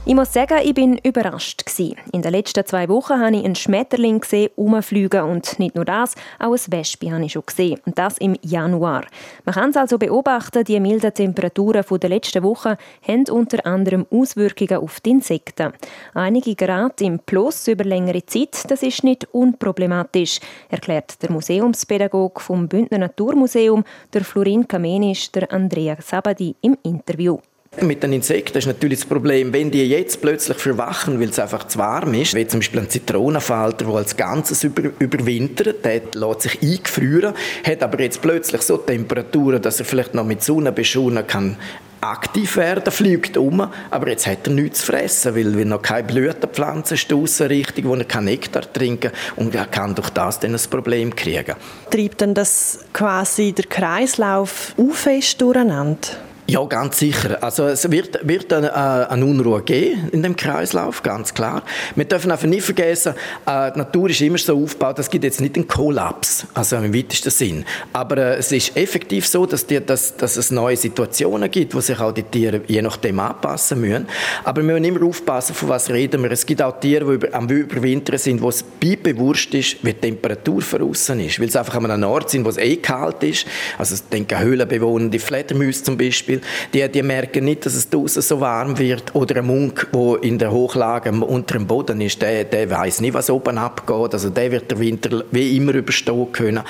Ich 0.06 0.14
muss 0.14 0.34
sagen, 0.34 0.58
ich 0.62 0.74
bin 0.74 0.98
überrascht 0.98 1.64
In 2.12 2.20
den 2.20 2.30
letzten 2.30 2.66
zwei 2.66 2.90
Wochen 2.90 3.18
habe 3.18 3.36
ich 3.36 3.44
einen 3.46 3.54
Schmetterling 3.54 4.20
gesehen, 4.20 4.50
umfliegen 4.54 5.22
und 5.22 5.58
nicht 5.58 5.74
nur 5.74 5.86
das, 5.86 6.14
auch 6.38 6.52
ein 6.52 6.72
Wespe 6.72 7.10
habe 7.10 7.24
ich 7.24 7.32
schon 7.32 7.46
gesehen. 7.46 7.80
Und 7.86 7.98
das 7.98 8.18
im 8.18 8.36
Januar. 8.42 9.06
Man 9.46 9.54
kann 9.54 9.70
es 9.70 9.78
also 9.78 9.96
beobachten, 9.96 10.62
die 10.64 10.78
milden 10.78 11.14
Temperaturen 11.14 11.82
der 11.98 12.10
letzten 12.10 12.42
Wochen 12.42 12.76
haben 13.08 13.24
unter 13.30 13.64
anderem 13.64 14.04
Auswirkungen 14.10 14.76
auf 14.76 15.00
die 15.00 15.12
Insekten. 15.12 15.72
Einige 16.12 16.54
Grad 16.54 17.00
im 17.00 17.18
Plus 17.20 17.66
über 17.66 17.84
längere 17.84 18.26
Zeit, 18.26 18.70
das 18.70 18.82
ist 18.82 19.04
nicht 19.04 19.26
unproblematisch, 19.32 20.38
erklärt 20.68 21.22
der 21.22 21.32
Museumspädagoge 21.32 22.40
vom 22.40 22.68
Bündner 22.68 22.98
Naturmuseum, 22.98 23.84
der 24.12 24.22
Florin 24.22 24.68
Kamenisch, 24.68 25.32
der 25.32 25.50
Andrea 25.50 25.96
Sabadi 25.98 26.56
im 26.60 26.76
Interview. 26.82 27.38
Mit 27.80 28.02
den 28.02 28.12
Insekten 28.12 28.58
ist 28.58 28.66
natürlich 28.66 29.00
das 29.00 29.08
Problem, 29.08 29.52
wenn 29.52 29.70
die 29.70 29.84
jetzt 29.84 30.20
plötzlich 30.20 30.58
verwachen, 30.58 31.20
weil 31.20 31.30
es 31.30 31.38
einfach 31.38 31.66
zu 31.66 31.78
warm 31.78 32.14
ist, 32.14 32.34
wie 32.34 32.46
zum 32.46 32.60
Beispiel 32.60 32.80
ein 32.80 32.90
Zitronenfalter, 32.90 33.84
der 33.84 33.94
als 33.94 34.16
Ganzes 34.16 34.62
über, 34.64 34.90
überwintert, 34.98 35.84
der 35.84 36.02
lässt 36.14 36.42
sich 36.42 36.62
eingefrieren, 36.62 37.34
hat 37.66 37.82
aber 37.82 38.00
jetzt 38.00 38.22
plötzlich 38.22 38.62
so 38.62 38.76
Temperaturen, 38.76 39.60
dass 39.60 39.80
er 39.80 39.86
vielleicht 39.86 40.14
noch 40.14 40.24
mit 40.24 40.42
Sonne 40.42 40.72
beschonen 40.72 41.26
kann, 41.26 41.56
aktiv 42.04 42.56
werden, 42.56 42.92
fliegt 42.92 43.36
um, 43.36 43.66
aber 43.90 44.08
jetzt 44.08 44.26
hat 44.26 44.46
er 44.46 44.52
nichts 44.52 44.80
zu 44.80 44.86
fressen, 44.86 45.34
weil 45.34 45.56
wir 45.56 45.64
noch 45.64 45.82
keine 45.82 46.06
Blütenpflanzen 46.06 46.96
stoßen 46.96 47.46
richtig, 47.46 47.86
wo 47.86 47.94
er 47.94 48.04
keinen 48.04 48.26
Nektar 48.26 48.70
trinken 48.70 49.10
und 49.36 49.54
er 49.54 49.66
kann 49.66 49.94
durch 49.94 50.10
das 50.10 50.38
dann 50.38 50.54
ein 50.54 50.60
Problem 50.70 51.14
kriegen. 51.16 51.54
Treibt 51.90 52.20
dann 52.20 52.34
das 52.34 52.80
quasi 52.92 53.52
der 53.52 53.64
Kreislauf 53.66 54.74
fest 54.92 55.40
durcheinander? 55.40 56.08
Ja, 56.46 56.62
ganz 56.66 56.98
sicher. 56.98 57.42
Also 57.42 57.64
es 57.68 57.90
wird, 57.90 58.20
wird 58.22 58.52
eine, 58.52 58.68
äh, 58.68 59.12
eine 59.12 59.24
Unruhe 59.24 59.62
geben 59.62 60.10
in 60.12 60.22
dem 60.22 60.36
Kreislauf, 60.36 61.02
ganz 61.02 61.32
klar. 61.32 61.62
Wir 61.96 62.04
dürfen 62.04 62.30
einfach 62.30 62.46
nicht 62.46 62.64
vergessen, 62.64 63.14
äh, 63.46 63.72
die 63.72 63.78
Natur 63.78 64.10
ist 64.10 64.20
immer 64.20 64.36
so 64.36 64.62
aufgebaut, 64.62 64.98
es 64.98 65.08
gibt 65.08 65.24
jetzt 65.24 65.40
nicht 65.40 65.56
einen 65.56 65.66
Kollaps, 65.66 66.46
also 66.52 66.76
im 66.76 66.94
weitesten 66.94 67.30
Sinn. 67.30 67.64
Aber 67.94 68.18
äh, 68.18 68.36
es 68.36 68.52
ist 68.52 68.76
effektiv 68.76 69.26
so, 69.26 69.46
dass, 69.46 69.66
die, 69.66 69.80
dass, 69.84 70.18
dass 70.18 70.36
es 70.36 70.50
neue 70.50 70.76
Situationen 70.76 71.50
gibt, 71.50 71.74
wo 71.74 71.80
sich 71.80 71.98
auch 71.98 72.12
die 72.12 72.24
Tiere 72.24 72.60
je 72.66 72.82
nachdem 72.82 73.20
anpassen 73.20 73.80
müssen. 73.80 74.06
Aber 74.44 74.60
wir 74.60 74.74
müssen 74.74 74.84
immer 74.84 75.06
aufpassen, 75.06 75.54
von 75.54 75.70
was 75.70 75.88
reden 75.88 76.22
wir. 76.22 76.30
Es 76.30 76.44
gibt 76.44 76.60
auch 76.60 76.78
Tiere, 76.78 77.18
die 77.18 77.32
am 77.32 77.48
Überwintern 77.48 78.18
sind, 78.18 78.42
wo 78.42 78.50
es 78.50 78.62
bewusst 78.62 79.54
ist, 79.54 79.82
wie 79.82 79.94
die 79.94 80.00
Temperatur 80.00 80.60
draussen 80.60 81.20
ist. 81.20 81.40
Weil 81.40 81.50
sie 81.50 81.58
einfach 81.58 81.76
an 81.76 81.90
einem 81.90 82.04
Ort 82.10 82.28
sind, 82.28 82.44
wo 82.44 82.50
es 82.50 82.58
eh 82.58 82.76
kalt 82.76 83.22
ist. 83.22 83.46
Also 83.78 83.94
ich 83.94 84.02
denke 84.10 84.38
Höhlenbewohner, 84.38 85.08
die 85.08 85.18
Fledermäuse 85.18 85.82
zum 85.82 85.96
Beispiel, 85.96 86.33
Beispiel, 86.34 86.40
die, 86.72 86.88
die 86.92 87.02
merken 87.02 87.44
nicht, 87.44 87.66
dass 87.66 87.74
es 87.74 87.88
draußen 87.88 88.22
so 88.22 88.40
warm 88.40 88.78
wird. 88.78 89.14
Oder 89.14 89.36
ein 89.36 89.46
Munk, 89.46 89.88
der 89.92 90.22
in 90.22 90.38
der 90.38 90.50
Hochlage 90.50 91.10
unter 91.12 91.54
dem 91.54 91.66
Boden 91.66 92.00
ist, 92.00 92.20
der, 92.22 92.44
der 92.44 92.70
weiß 92.70 93.00
nicht, 93.00 93.14
was 93.14 93.30
oben 93.30 93.58
abgeht. 93.58 94.14
Also 94.14 94.30
der 94.30 94.50
wird 94.50 94.70
der 94.70 94.78
Winter 94.78 95.24
wie 95.30 95.56
immer 95.56 95.74
überstehen 95.74 96.32
können. 96.32 96.62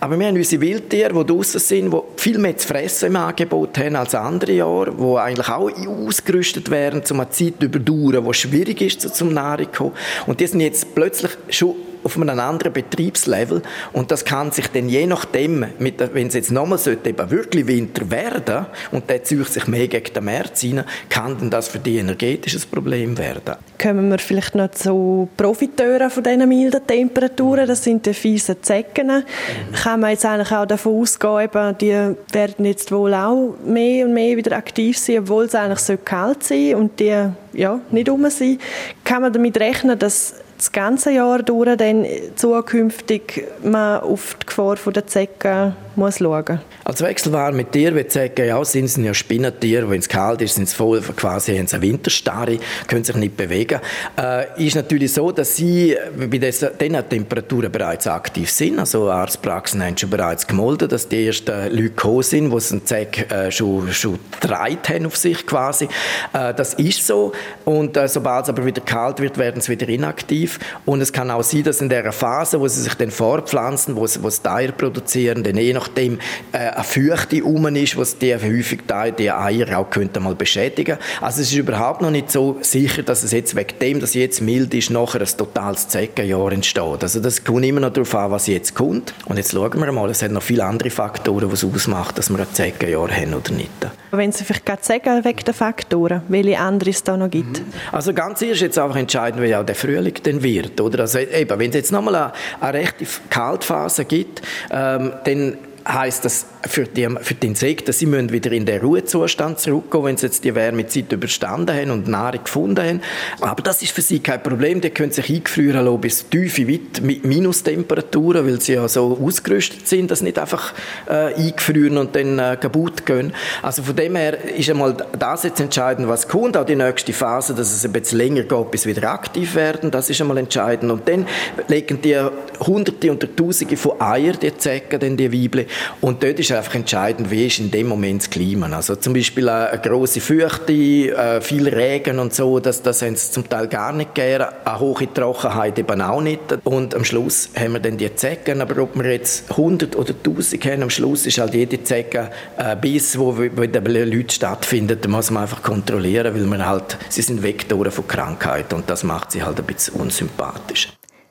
Aber 0.00 0.18
wir 0.18 0.26
haben 0.26 0.36
unsere 0.36 0.62
Wildtiere, 0.62 1.12
die 1.12 1.26
draußen 1.26 1.60
sind, 1.60 1.92
die 1.92 1.98
viel 2.16 2.38
mehr 2.38 2.56
zu 2.56 2.68
fressen 2.68 3.06
im 3.06 3.16
Angebot 3.16 3.76
haben 3.78 3.96
als 3.96 4.14
andere 4.14 4.52
Jahre, 4.52 4.92
die 4.92 5.18
eigentlich 5.18 5.48
auch 5.48 5.70
ausgerüstet 5.70 6.70
werden, 6.70 7.02
um 7.10 7.20
eine 7.20 7.30
Zeit 7.30 7.54
zu 7.60 7.66
überdauern, 7.66 8.24
die 8.24 8.34
schwierig 8.34 8.80
ist, 8.80 9.02
zum 9.14 9.34
Nahrung 9.34 9.66
zu 9.66 9.78
kommen. 9.78 9.92
Und 10.26 10.40
die 10.40 10.46
sind 10.46 10.60
jetzt 10.60 10.94
plötzlich 10.94 11.32
schon 11.50 11.74
auf 12.02 12.16
einem 12.16 12.38
anderen 12.38 12.72
Betriebslevel 12.72 13.62
und 13.92 14.10
das 14.10 14.24
kann 14.24 14.50
sich 14.50 14.68
dann 14.68 14.88
je 14.88 15.06
nachdem, 15.06 15.66
wenn 15.78 16.26
es 16.26 16.34
jetzt 16.34 16.50
nochmal 16.50 16.78
eben 17.04 17.30
wirklich 17.30 17.66
Winter 17.66 18.10
werden 18.10 18.66
und 18.90 19.08
der 19.08 19.24
zieht 19.24 19.46
sich 19.46 19.66
mehr 19.66 19.88
gegen 19.88 20.12
den 20.12 20.24
März 20.24 20.64
rein, 20.64 20.84
kann 21.08 21.36
dann 21.38 21.50
das 21.50 21.68
für 21.68 21.78
die 21.78 21.98
energetisches 21.98 22.66
Problem 22.66 23.16
werden. 23.18 23.56
Kommen 23.80 24.10
wir 24.10 24.18
vielleicht 24.18 24.54
noch 24.54 24.70
zu 24.70 25.28
Profiteuren 25.36 26.10
von 26.10 26.22
diesen 26.22 26.48
milden 26.48 26.86
Temperaturen, 26.86 27.66
das 27.66 27.84
sind 27.84 28.06
die 28.06 28.14
fiesen 28.14 28.62
Zecken. 28.62 29.08
Mhm. 29.08 29.74
Kann 29.74 30.00
man 30.00 30.10
jetzt 30.10 30.24
eigentlich 30.24 30.52
auch 30.52 30.66
davon 30.66 31.00
ausgehen, 31.00 31.40
eben, 31.40 31.78
die 31.78 32.34
werden 32.34 32.64
jetzt 32.64 32.92
wohl 32.92 33.14
auch 33.14 33.54
mehr 33.64 34.06
und 34.06 34.14
mehr 34.14 34.36
wieder 34.36 34.56
aktiv 34.56 34.98
sein, 34.98 35.20
obwohl 35.20 35.44
es 35.44 35.54
eigentlich 35.54 36.04
kalt 36.04 36.42
sein 36.42 36.74
und 36.74 36.98
die 37.00 37.16
ja, 37.52 37.80
nicht 37.90 38.08
um 38.08 38.28
sein. 38.30 38.58
Kann 39.04 39.22
man 39.22 39.32
damit 39.32 39.58
rechnen, 39.58 39.98
dass 39.98 40.34
das 40.60 40.72
ganze 40.72 41.10
Jahr 41.10 41.42
durch 41.42 41.76
dann 41.76 42.06
zukünftig 42.36 43.46
man 43.62 44.00
auf 44.00 44.36
die 44.42 44.46
Gefahr 44.46 44.76
der 44.92 45.06
Zecken 45.06 45.74
muss 45.96 46.18
schauen 46.18 46.60
Als 46.84 47.02
Wechselware 47.02 47.52
mit 47.52 47.72
Tieren 47.72 47.96
ich 47.98 48.10
sagen, 48.10 48.46
ja, 48.46 48.64
sind 48.64 48.88
sie 48.88 49.02
ja 49.02 49.12
Spinnentiere, 49.12 49.88
wenn 49.90 50.00
es 50.00 50.08
kalt 50.08 50.40
ist, 50.40 50.54
sind 50.54 50.68
sie 50.68 50.74
voll 50.74 51.00
quasi 51.00 51.56
haben 51.56 51.66
sie 51.66 51.76
eine 51.76 51.82
Winterstarre, 51.82 52.58
können 52.86 53.04
sich 53.04 53.16
nicht 53.16 53.36
bewegen. 53.36 53.80
Äh, 54.18 54.66
ist 54.66 54.76
natürlich 54.76 55.12
so, 55.12 55.30
dass 55.30 55.56
sie 55.56 55.96
bei 56.16 56.38
diesen 56.38 56.70
Temperaturen 56.78 57.70
bereits 57.70 58.06
aktiv 58.06 58.50
sind. 58.50 58.78
Also 58.78 59.10
Arztpraxen 59.10 59.84
haben 59.84 59.96
schon 59.96 60.10
bereits 60.10 60.46
gemolden, 60.46 60.88
dass 60.88 61.08
die 61.08 61.26
ersten 61.26 61.70
Leute 61.70 61.82
gekommen 61.90 62.22
sind, 62.22 62.50
die 62.50 62.72
einen 62.72 62.86
Zeck 62.86 63.30
äh, 63.30 63.50
schon, 63.50 63.92
schon 63.92 64.18
haben 64.42 65.06
auf 65.06 65.16
sich 65.16 65.46
quasi. 65.46 65.86
Äh, 66.32 66.54
das 66.54 66.74
ist 66.74 67.06
so. 67.06 67.32
Und 67.64 67.96
äh, 67.96 68.08
sobald 68.08 68.44
es 68.44 68.48
aber 68.48 68.64
wieder 68.64 68.80
kalt 68.80 69.20
wird, 69.20 69.36
werden 69.38 69.60
sie 69.60 69.72
wieder 69.72 69.88
inaktiv. 69.88 70.49
Und 70.84 71.00
es 71.00 71.12
kann 71.12 71.30
auch 71.30 71.42
sein, 71.42 71.62
dass 71.62 71.80
in 71.80 71.88
der 71.88 72.12
Phase, 72.12 72.60
wo 72.60 72.68
sie 72.68 72.82
sich 72.82 72.94
dann 72.94 73.10
fortpflanzen, 73.10 73.96
wo 73.96 74.06
sie, 74.06 74.22
wo 74.22 74.30
sie 74.30 74.44
Eier 74.46 74.72
produzieren, 74.72 75.42
dann 75.42 75.56
je 75.56 75.72
nachdem 75.72 76.18
äh, 76.52 76.58
eine 76.58 76.84
Feuchte 76.84 77.42
rum 77.42 77.66
ist, 77.76 77.96
was 77.96 78.18
die 78.18 78.34
häufig 78.34 78.80
die, 78.88 79.12
die 79.12 79.30
Eier 79.30 79.78
auch 79.78 79.90
könnte 79.90 80.20
mal 80.20 80.34
beschädigen. 80.34 80.98
Also 81.20 81.42
es 81.42 81.48
ist 81.48 81.56
überhaupt 81.56 82.02
noch 82.02 82.10
nicht 82.10 82.30
so 82.30 82.58
sicher, 82.62 83.02
dass 83.02 83.22
es 83.22 83.32
jetzt 83.32 83.54
wegen 83.56 83.78
dem, 83.80 84.00
dass 84.00 84.14
jetzt 84.14 84.40
mild 84.40 84.72
ist, 84.74 84.90
nachher 84.90 85.20
ein 85.20 85.28
totales 85.36 85.88
Zeckenjahr 85.88 86.52
entsteht. 86.52 87.02
Also 87.02 87.20
das 87.20 87.44
kommt 87.44 87.64
immer 87.64 87.80
noch 87.80 87.92
darauf 87.92 88.14
an, 88.14 88.30
was 88.30 88.46
jetzt 88.46 88.74
kommt. 88.74 89.14
Und 89.26 89.36
jetzt 89.36 89.52
schauen 89.52 89.80
wir 89.80 89.92
mal, 89.92 90.10
es 90.10 90.22
hat 90.22 90.30
noch 90.30 90.42
viele 90.42 90.64
andere 90.64 90.90
Faktoren, 90.90 91.48
die 91.48 91.54
es 91.54 91.64
ausmacht, 91.64 92.18
dass 92.18 92.30
wir 92.30 92.38
ein 92.38 92.46
Zeckenjahr 92.52 93.10
haben 93.10 93.34
oder 93.34 93.52
nicht. 93.52 93.70
Wenn 94.10 94.32
Sie 94.32 94.44
vielleicht 94.44 94.66
gerade 94.66 94.82
sagen, 94.82 95.24
wegen 95.24 95.44
der 95.44 95.54
Faktoren, 95.54 96.22
welche 96.28 96.58
andere 96.58 96.90
es 96.90 97.04
da 97.04 97.16
noch 97.16 97.30
gibt? 97.30 97.62
Also 97.92 98.12
ganz 98.12 98.42
erst 98.42 98.60
jetzt 98.60 98.78
einfach 98.78 98.96
entscheidend, 98.96 99.42
wie 99.42 99.54
auch 99.54 99.64
der 99.64 99.74
Frühling 99.74 100.14
dann 100.22 100.39
wird. 100.42 100.80
Oder? 100.80 101.00
Also 101.00 101.18
eben, 101.18 101.58
wenn 101.58 101.70
es 101.70 101.76
jetzt 101.76 101.92
nochmal 101.92 102.14
eine, 102.14 102.32
eine 102.60 102.78
rechte 102.78 103.06
Kaltphase 103.28 104.04
gibt, 104.04 104.42
ähm, 104.70 105.12
dann 105.24 105.58
heißt 105.86 106.24
das 106.24 106.46
für 106.68 106.84
die, 106.84 107.08
für 107.22 107.34
die 107.34 107.46
Insekten, 107.46 107.92
sie 107.92 108.06
müssen 108.06 108.30
wieder 108.32 108.52
in 108.52 108.66
den 108.66 108.80
Ruhezustand 108.80 109.58
zurückgehen, 109.58 110.04
wenn 110.04 110.16
sie 110.16 110.26
jetzt 110.26 110.44
die 110.44 110.54
Wärmezeit 110.54 111.10
überstanden 111.12 111.74
haben 111.74 111.90
und 111.90 112.08
Nahrung 112.08 112.44
gefunden 112.44 112.84
haben. 112.86 113.00
Aber 113.40 113.62
das 113.62 113.82
ist 113.82 113.92
für 113.92 114.02
sie 114.02 114.20
kein 114.20 114.42
Problem. 114.42 114.80
Die 114.80 114.90
können 114.90 115.12
sich 115.12 115.30
eingefrieren 115.30 115.84
lassen 115.84 116.00
bis 116.00 116.28
tiefe 116.28 116.68
weit 116.68 117.00
mit 117.02 117.24
Minustemperaturen, 117.24 118.46
weil 118.46 118.60
sie 118.60 118.74
ja 118.74 118.86
so 118.88 119.18
ausgerüstet 119.22 119.88
sind, 119.88 120.10
dass 120.10 120.18
sie 120.18 120.26
nicht 120.26 120.38
einfach 120.38 120.74
äh, 121.08 121.34
eingefrieren 121.34 121.98
und 121.98 122.14
dann 122.14 122.38
äh, 122.38 122.56
kaputt 122.60 123.06
gehen. 123.06 123.32
Also 123.62 123.82
von 123.82 123.96
dem 123.96 124.16
her 124.16 124.44
ist 124.44 124.68
einmal 124.68 124.96
das 125.18 125.44
jetzt 125.44 125.60
entscheidend, 125.60 126.08
was 126.08 126.28
kommt. 126.28 126.56
Auch 126.56 126.66
die 126.66 126.76
nächste 126.76 127.12
Phase, 127.12 127.54
dass 127.54 127.72
es 127.72 127.84
ein 127.84 127.92
bisschen 127.92 128.18
länger 128.18 128.42
geht, 128.42 128.70
bis 128.70 128.86
wieder 128.86 129.10
aktiv 129.10 129.54
werden, 129.54 129.90
das 129.90 130.10
ist 130.10 130.20
einmal 130.20 130.38
entscheidend. 130.38 130.92
Und 130.92 131.08
dann 131.08 131.26
legen 131.68 132.00
die 132.02 132.18
Hunderte 132.60 133.10
und 133.10 133.26
Tausende 133.36 133.76
von 133.76 134.00
Eier, 134.00 134.32
die 134.32 134.56
Zecken, 134.56 135.00
dann 135.00 135.16
die 135.16 135.32
Weibchen. 135.32 135.69
Und 136.00 136.22
dort 136.22 136.38
ist 136.38 136.52
einfach 136.52 136.74
entscheidend, 136.74 137.30
wie 137.30 137.46
ist 137.46 137.58
in 137.58 137.70
dem 137.70 137.88
Moment 137.88 138.22
das 138.22 138.30
Klima. 138.30 138.68
Also 138.70 138.96
zum 138.96 139.12
Beispiel 139.12 139.48
eine, 139.48 139.78
grosse 139.78 140.20
Feuchte, 140.20 140.72
äh, 140.72 141.40
viel 141.40 141.68
Regen 141.68 142.18
und 142.18 142.34
so, 142.34 142.58
das, 142.60 142.82
das 142.82 143.02
haben 143.02 143.16
sie 143.16 143.30
zum 143.32 143.48
Teil 143.48 143.68
gar 143.68 143.92
nicht 143.92 144.14
gegeben. 144.14 144.46
Eine 144.64 144.80
hohe 144.80 145.12
Trockenheit 145.12 145.78
eben 145.78 146.00
auch 146.00 146.20
nicht. 146.20 146.40
Und 146.64 146.94
am 146.94 147.04
Schluss 147.04 147.50
haben 147.58 147.72
wir 147.72 147.80
dann 147.80 147.96
die 147.96 148.14
Zecken, 148.14 148.60
aber 148.60 148.82
ob 148.82 148.96
wir 148.96 149.10
jetzt 149.12 149.50
100 149.50 149.96
oder 149.96 150.14
1000 150.14 150.64
haben, 150.64 150.82
am 150.82 150.90
Schluss 150.90 151.26
ist 151.26 151.38
halt 151.38 151.54
jede 151.54 151.82
Zecke 151.82 152.30
ein 152.56 152.80
Biss, 152.80 153.18
wo 153.18 153.32
den 153.32 153.84
Leuten 153.84 154.30
stattfindet, 154.30 155.04
da 155.04 155.08
muss 155.08 155.30
man 155.30 155.42
einfach 155.44 155.62
kontrollieren, 155.62 156.34
weil 156.34 156.42
man 156.42 156.66
halt, 156.66 156.98
sie 157.08 157.22
sind 157.22 157.42
Vektoren 157.42 157.92
von 157.92 158.06
Krankheit 158.06 158.72
und 158.72 158.88
das 158.88 159.04
macht 159.04 159.32
sie 159.32 159.42
halt 159.42 159.58
ein 159.58 159.66
bisschen 159.66 159.94
unsympathisch. 159.94 160.88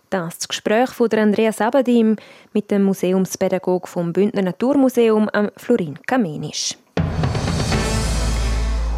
Das 0.09 0.47
Gespräch 0.47 0.89
von 0.89 1.11
Andreas 1.11 1.61
Abadim 1.61 2.15
mit 2.51 2.71
dem 2.71 2.81
Museumspädagog 2.81 3.87
vom 3.87 4.11
Bündner 4.11 4.41
Naturmuseum 4.41 5.29
am 5.31 5.51
Florin 5.55 5.99
Kamenisch. 6.07 6.75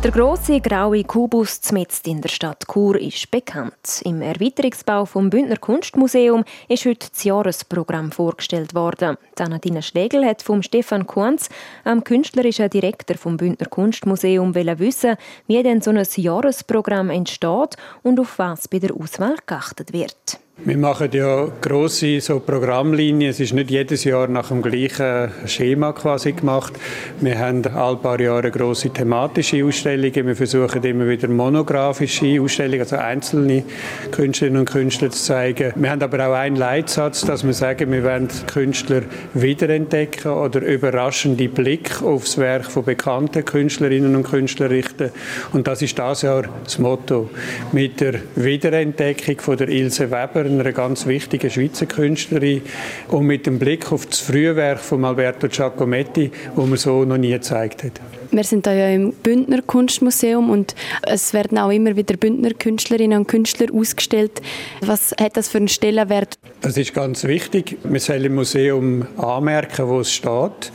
Der 0.03 0.11
große 0.11 0.61
graue 0.61 1.03
Kubus 1.03 1.71
mitten 1.73 2.09
in 2.09 2.21
der 2.21 2.29
Stadt 2.29 2.63
Chur 2.65 2.99
ist 2.99 3.29
bekannt. 3.29 4.01
Im 4.05 4.21
Erweiterungsbau 4.21 5.05
vom 5.05 5.29
Bündner 5.29 5.57
Kunstmuseum 5.57 6.45
ist 6.69 6.85
heute 6.85 7.09
das 7.11 7.25
Jahresprogramm 7.25 8.13
vorgestellt 8.13 8.73
worden. 8.73 9.17
Anadina 9.37 9.81
Schlegel 9.81 10.25
hat 10.25 10.41
vom 10.41 10.63
Stefan 10.63 11.05
Kuhns, 11.05 11.49
am 11.83 12.05
künstlerischen 12.05 12.69
Direktor 12.69 13.17
vom 13.17 13.35
Bündner 13.35 13.67
Kunstmuseum, 13.67 14.55
wissen, 14.55 15.17
wie 15.45 15.61
denn 15.61 15.81
so 15.81 15.91
ein 15.91 16.07
Jahresprogramm 16.15 17.09
entsteht 17.09 17.75
und 18.01 18.17
auf 18.19 18.39
was 18.39 18.69
bei 18.69 18.79
der 18.79 18.95
Auswahl 18.95 19.35
geachtet 19.45 19.91
wird. 19.91 20.39
Wir 20.63 20.77
machen 20.77 21.09
ja 21.11 21.47
grosse 21.59 22.21
so 22.21 22.39
Programmlinien. 22.39 23.31
Es 23.31 23.39
ist 23.39 23.51
nicht 23.51 23.71
jedes 23.71 24.03
Jahr 24.03 24.27
nach 24.27 24.49
dem 24.49 24.61
gleichen 24.61 25.31
Schema 25.47 25.91
quasi 25.91 26.33
gemacht. 26.33 26.73
Wir 27.19 27.39
haben 27.39 27.65
all 27.65 27.97
paar 27.97 28.21
Jahre 28.21 28.51
grosse 28.51 28.91
thematische 28.91 29.65
Ausstellungen. 29.65 30.27
Wir 30.27 30.35
versuchen 30.35 30.83
immer 30.83 31.07
wieder 31.07 31.29
monografische 31.29 32.39
Ausstellungen, 32.39 32.81
also 32.81 32.97
einzelne 32.97 33.63
Künstlerinnen 34.11 34.59
und 34.59 34.69
Künstler 34.69 35.09
zu 35.09 35.23
zeigen. 35.23 35.73
Wir 35.77 35.89
haben 35.89 36.03
aber 36.03 36.27
auch 36.27 36.35
einen 36.35 36.57
Leitsatz, 36.57 37.21
dass 37.21 37.43
wir 37.43 37.53
sagen, 37.53 37.91
wir 37.91 38.03
wollen 38.03 38.27
Künstler 38.45 39.01
wiederentdecken 39.33 40.31
oder 40.31 40.61
überraschende 40.61 41.49
Blick 41.49 42.03
aufs 42.03 42.37
Werk 42.37 42.65
von 42.65 42.85
bekannten 42.85 43.43
Künstlerinnen 43.43 44.15
und 44.15 44.23
Künstlern 44.29 44.69
richten. 44.69 45.09
Und 45.53 45.65
das 45.65 45.81
ist 45.81 45.97
das 45.97 46.21
Jahr 46.21 46.43
das 46.63 46.77
Motto. 46.77 47.31
Mit 47.71 47.99
der 47.99 48.19
Wiederentdeckung 48.35 49.39
von 49.39 49.57
der 49.57 49.67
Ilse 49.67 50.11
Weber 50.11 50.50
einer 50.59 50.71
ganz 50.71 51.05
wichtigen 51.05 51.49
Schweizer 51.49 51.85
Künstlerin 51.85 52.61
und 53.09 53.25
mit 53.25 53.45
dem 53.45 53.59
Blick 53.59 53.91
auf 53.91 54.05
das 54.05 54.19
Frühwerk 54.19 54.79
von 54.79 55.05
Alberto 55.05 55.47
Giacometti, 55.47 56.31
wo 56.55 56.65
man 56.65 56.77
so 56.77 57.05
noch 57.05 57.17
nie 57.17 57.31
gezeigt 57.31 57.83
hat. 57.83 57.93
Wir 58.33 58.45
sind 58.45 58.65
da 58.65 58.73
ja 58.73 58.87
im 58.87 59.11
Bündner 59.11 59.61
Kunstmuseum 59.61 60.49
und 60.49 60.73
es 61.01 61.33
werden 61.33 61.57
auch 61.57 61.69
immer 61.69 61.97
wieder 61.97 62.15
Bündner 62.15 62.51
Künstlerinnen 62.53 63.19
und 63.19 63.27
Künstler 63.27 63.67
ausgestellt. 63.73 64.41
Was 64.79 65.13
hat 65.19 65.35
das 65.35 65.49
für 65.49 65.57
einen 65.57 65.67
Stellenwert? 65.67 66.37
Das 66.61 66.77
ist 66.77 66.93
ganz 66.93 67.25
wichtig. 67.25 67.77
Wir 67.83 67.99
sollen 67.99 68.23
im 68.23 68.35
Museum 68.35 69.05
anmerken, 69.17 69.89
wo 69.89 69.99
es 69.99 70.13
steht. 70.13 70.71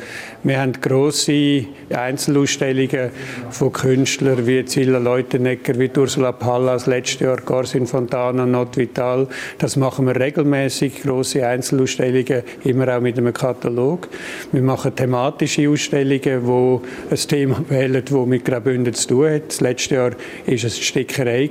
Wir 0.46 0.60
haben 0.60 0.74
grosse 0.74 1.64
Einzelausstellungen 1.90 3.10
von 3.50 3.72
Künstlern 3.72 4.46
wie 4.46 4.64
Zilla 4.64 4.98
Leutenegger, 4.98 5.76
wie 5.76 5.90
Ursula 5.96 6.30
Pallas, 6.30 6.86
letztes 6.86 7.18
Jahr 7.18 7.38
Garsin 7.38 7.84
Fontana, 7.84 8.46
Not 8.46 8.76
Vital. 8.76 9.26
Das 9.58 9.74
machen 9.74 10.06
wir 10.06 10.14
regelmäßig, 10.14 11.02
grosse 11.02 11.44
Einzelausstellungen, 11.44 12.44
immer 12.62 12.96
auch 12.96 13.00
mit 13.00 13.18
einem 13.18 13.34
Katalog. 13.34 14.06
Wir 14.52 14.62
machen 14.62 14.94
thematische 14.94 15.68
Ausstellungen, 15.68 16.46
wo 16.46 16.80
ein 17.10 17.16
Thema 17.16 17.64
wählen, 17.68 18.04
das 18.04 18.26
mit 18.26 18.44
Graubünden 18.44 18.94
zu 18.94 19.08
tun 19.08 19.28
hat. 19.28 19.48
Das 19.48 19.60
letzte 19.60 19.96
Jahr 19.96 20.12
war 20.12 20.54
es 20.54 20.76
die 20.76 20.82
Stickerei. 20.84 21.50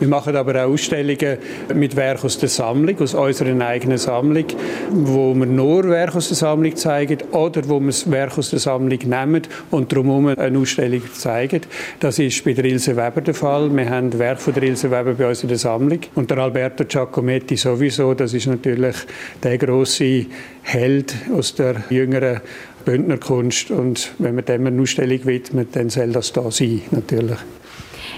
Wir 0.00 0.08
machen 0.08 0.34
aber 0.34 0.64
auch 0.64 0.70
Ausstellungen 0.70 1.38
mit 1.74 1.94
Werken 1.94 2.26
aus 2.26 2.38
der 2.38 2.48
Sammlung, 2.48 2.98
aus 3.00 3.14
unserer 3.14 3.64
eigenen 3.64 3.98
Sammlung, 3.98 4.46
wo 4.90 5.34
wir 5.34 5.46
nur 5.46 5.88
Werke 5.88 6.18
aus 6.18 6.28
der 6.28 6.36
Sammlung 6.36 6.74
zeigen 6.74 7.18
oder 7.30 7.68
wo 7.68 7.78
wir 7.78 7.86
das 7.86 8.10
Werk 8.10 8.36
aus 8.36 8.50
der 8.50 8.58
Sammlung 8.58 8.98
nehmen 9.04 9.42
und 9.70 9.92
darum 9.92 10.26
eine 10.26 10.58
Ausstellung 10.58 11.02
zeigen. 11.14 11.60
Das 12.00 12.18
ist 12.18 12.44
bei 12.44 12.54
der 12.54 12.64
Ilse 12.64 12.96
Weber 12.96 13.20
der 13.20 13.34
Fall. 13.34 13.74
Wir 13.74 13.88
haben 13.88 14.18
Werke 14.18 14.40
von 14.40 14.54
der 14.54 14.64
Ilse 14.64 14.90
Weber 14.90 15.14
bei 15.14 15.28
uns 15.28 15.42
in 15.42 15.48
der 15.48 15.58
Sammlung. 15.58 16.00
Und 16.16 16.30
der 16.30 16.38
Alberto 16.38 16.84
Giacometti 16.84 17.56
sowieso, 17.56 18.14
das 18.14 18.34
ist 18.34 18.46
natürlich 18.46 18.96
der 19.42 19.58
große 19.58 20.26
Held 20.62 21.14
aus 21.32 21.54
der 21.54 21.84
jüngeren 21.88 22.40
Bündnerkunst. 22.84 23.70
Und 23.70 24.12
wenn 24.18 24.34
man 24.34 24.44
dem 24.44 24.66
eine 24.66 24.82
Ausstellung 24.82 25.24
widmet, 25.24 25.68
dann 25.72 25.88
soll 25.88 26.10
das 26.10 26.32
da 26.32 26.50
sein, 26.50 26.82
natürlich. 26.90 27.38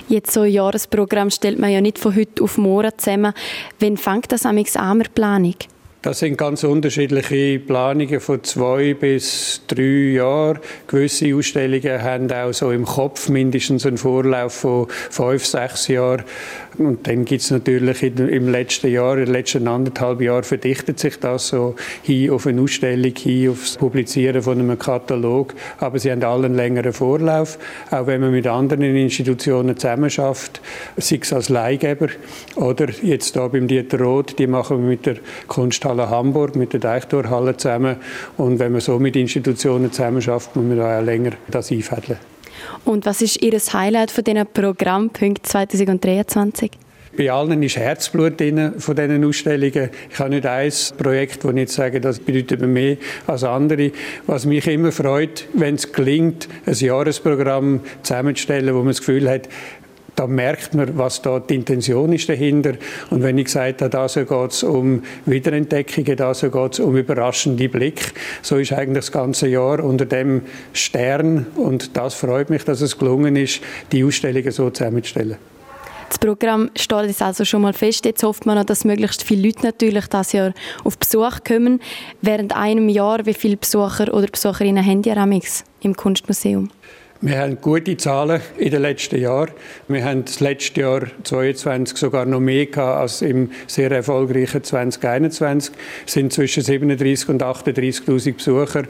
Jetzt 0.09 0.33
so 0.33 0.42
ein 0.42 0.53
Jahresprogramm 0.53 1.31
stellt 1.31 1.59
man 1.59 1.71
ja 1.71 1.81
nicht 1.81 1.99
von 1.99 2.14
heute 2.14 2.45
auf 2.45 2.59
morgen 2.59 2.92
zusammen. 2.97 3.33
Wann 3.81 3.97
fängt 3.97 4.31
das 4.31 4.47
an 4.47 4.55
mit 4.55 4.73
der 4.75 5.11
Planung? 5.14 5.55
Das 6.03 6.21
sind 6.21 6.38
ganz 6.38 6.62
unterschiedliche 6.62 7.59
Planungen 7.59 8.21
von 8.21 8.45
zwei 8.45 8.95
bis 8.95 9.62
drei 9.66 10.12
Jahren. 10.12 10.61
Gewisse 10.87 11.35
Ausstellungen 11.35 12.01
haben 12.01 12.31
auch 12.31 12.53
so 12.53 12.71
im 12.71 12.85
Kopf 12.85 13.29
mindestens 13.29 13.85
einen 13.85 13.99
Vorlauf 13.99 14.53
von 14.53 14.87
fünf, 14.88 15.45
sechs 15.45 15.88
Jahren. 15.88 16.23
Und 16.78 17.06
dann 17.06 17.24
gibt 17.24 17.42
es 17.42 17.50
natürlich 17.50 18.02
im 18.02 18.48
letzten 18.48 18.90
Jahr, 18.90 19.16
den 19.16 19.28
letzten 19.28 19.66
anderthalb 19.66 20.20
Jahren 20.20 20.44
verdichtet 20.44 20.98
sich 20.98 21.18
das 21.18 21.48
so 21.48 21.74
hin 22.02 22.30
auf 22.30 22.46
eine 22.46 22.60
Ausstellung, 22.60 23.14
hin 23.16 23.50
aufs 23.50 23.76
Publizieren 23.76 24.42
von 24.42 24.58
einem 24.58 24.78
Katalog. 24.78 25.54
Aber 25.78 25.98
sie 25.98 26.12
haben 26.12 26.22
alle 26.22 26.46
einen 26.46 26.54
längeren 26.54 26.92
Vorlauf. 26.92 27.58
Auch 27.90 28.06
wenn 28.06 28.20
man 28.20 28.32
mit 28.32 28.46
anderen 28.46 28.82
Institutionen 28.82 29.76
zusammenarbeitet, 29.76 30.60
sei 30.96 31.18
es 31.22 31.32
als 31.32 31.48
Leihgeber 31.48 32.08
oder 32.56 32.88
jetzt 33.02 33.32
hier 33.34 33.48
beim 33.48 33.68
Dieter 33.68 34.00
Roth, 34.00 34.38
die 34.38 34.46
machen 34.46 34.82
wir 34.82 34.88
mit 34.88 35.06
der 35.06 35.16
Kunsthalle 35.46 36.10
Hamburg, 36.10 36.56
mit 36.56 36.74
der 36.74 36.80
Deichtorhalle 36.80 37.56
zusammen. 37.56 37.96
Und 38.36 38.58
wenn 38.58 38.72
man 38.72 38.80
so 38.82 38.98
mit 38.98 39.16
Institutionen 39.16 39.92
zusammenarbeitet, 39.92 40.56
muss 40.56 40.64
man 40.64 40.76
da 40.76 40.98
auch 40.98 41.04
länger 41.04 41.32
das 41.48 41.70
einfädeln. 41.70 42.36
Und 42.85 43.07
was 43.07 43.22
ist 43.22 43.42
Ihr 43.42 43.52
Highlight 43.52 44.11
von 44.11 44.24
diesen 44.24 44.46
Programmpunkten 44.46 45.44
2023? 45.44 46.70
Bei 47.16 47.33
allen 47.33 47.62
ist 47.62 47.76
Herzblut 47.76 48.38
drin 48.38 48.74
von 48.79 48.94
diesen 48.94 49.24
Ausstellungen. 49.24 49.88
Ich 50.11 50.18
habe 50.18 50.31
nicht 50.31 50.44
ein 50.44 50.72
Projekt, 50.98 51.44
wo 51.44 51.50
ich 51.50 51.57
jetzt 51.57 51.74
sage, 51.74 51.98
das 51.98 52.18
bedeutet 52.18 52.61
mir 52.61 52.66
mehr 52.66 52.96
als 53.26 53.42
andere. 53.42 53.90
Was 54.26 54.44
mich 54.44 54.66
immer 54.66 54.92
freut, 54.92 55.46
wenn 55.55 55.76
es 55.76 55.92
gelingt, 55.92 56.46
ein 56.66 56.74
Jahresprogramm 56.74 57.81
zusammenzustellen, 58.02 58.74
wo 58.74 58.81
man 58.81 58.88
das 58.88 58.98
Gefühl 58.98 59.31
hat, 59.31 59.48
da 60.16 60.26
merkt 60.26 60.74
man, 60.74 60.96
was 60.98 61.22
da 61.22 61.38
die 61.38 61.55
Intention 61.55 62.12
ist 62.12 62.29
dahinter. 62.29 62.72
Und 63.11 63.22
wenn 63.22 63.38
ich 63.38 63.44
gesagt 63.44 63.83
habe, 63.83 63.90
da 63.90 64.09
so 64.09 64.24
geht 64.24 64.50
es 64.50 64.62
um 64.62 65.02
Wiederentdeckungen, 65.26 66.16
da 66.16 66.35
so 66.35 66.50
geht 66.50 66.72
es 66.72 66.81
um 66.81 66.96
überraschende 66.96 67.68
Blick, 67.68 68.12
so 68.42 68.57
ist 68.57 68.72
eigentlich 68.72 69.05
das 69.05 69.12
ganze 69.12 69.46
Jahr 69.46 69.85
unter 69.85 70.07
dem 70.07 70.42
Stern. 70.72 71.46
Und 71.55 71.96
das 71.96 72.14
freut 72.14 72.50
mich, 72.50 72.64
dass 72.64 72.81
es 72.81 72.98
gelungen 72.98 73.37
ist, 73.37 73.61
die 73.92 74.02
Ausstellungen 74.05 74.50
so 74.50 74.70
zusammenzustellen. 74.70 75.37
Das 76.09 76.18
Programm 76.18 76.70
steht 76.76 77.07
jetzt 77.07 77.22
also 77.22 77.44
schon 77.44 77.62
mal 77.62 77.72
fest. 77.72 78.05
Jetzt 78.05 78.22
hofft 78.22 78.46
man 78.46 78.57
noch, 78.57 78.64
dass 78.64 78.85
möglichst 78.85 79.24
viele 79.24 79.48
Leute 79.48 79.62
natürlich 79.62 80.07
das 80.07 80.33
Jahr 80.33 80.55
auf 80.85 80.96
Besuch 80.98 81.38
kommen. 81.46 81.81
Während 82.22 82.55
einem 82.55 82.88
Jahr, 82.88 83.26
wie 83.26 83.35
viele 83.35 83.57
Besucher 83.57 84.14
oder 84.14 84.29
Besucherinnen 84.29 84.87
haben 84.87 85.02
ihr 85.02 85.57
im 85.81 85.96
Kunstmuseum? 85.96 86.70
Wir 87.22 87.38
haben 87.38 87.59
gute 87.62 87.96
Zahlen 87.96 88.42
in 88.59 88.70
den 88.70 88.83
letzten 88.83 89.18
Jahren. 89.18 89.50
Wir 89.88 90.05
haben 90.05 90.26
das 90.26 90.40
letzte 90.40 90.83
Jahr 90.83 91.00
2022 91.24 91.96
sogar 91.96 92.26
noch 92.26 92.40
mehr 92.40 92.66
gehabt 92.66 93.00
als 93.00 93.22
im 93.22 93.50
sehr 93.66 93.90
erfolgreichen 93.90 94.62
2021. 94.62 95.74
Es 96.07 96.12
sind 96.12 96.33
zwischen 96.35 96.62
37 96.62 97.31
und 97.31 97.42
38.000 97.42 98.35
Besucher. 98.35 98.83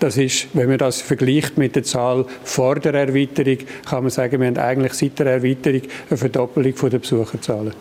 Das 0.00 0.16
ist, 0.16 0.48
wenn 0.54 0.70
man 0.70 0.78
das 0.78 1.02
vergleicht 1.02 1.58
mit 1.58 1.76
der 1.76 1.82
Zahl 1.82 2.24
vor 2.42 2.76
der 2.76 2.94
Erweiterung, 2.94 3.58
kann 3.84 4.04
man 4.04 4.10
sagen, 4.10 4.40
wir 4.40 4.46
haben 4.46 4.56
eigentlich 4.56 4.94
seit 4.94 5.18
der 5.18 5.26
Erweiterung 5.26 5.82
eine 6.08 6.16
Verdoppelung 6.16 6.74
der 6.90 6.98
Besucherzahlen. 6.98 7.74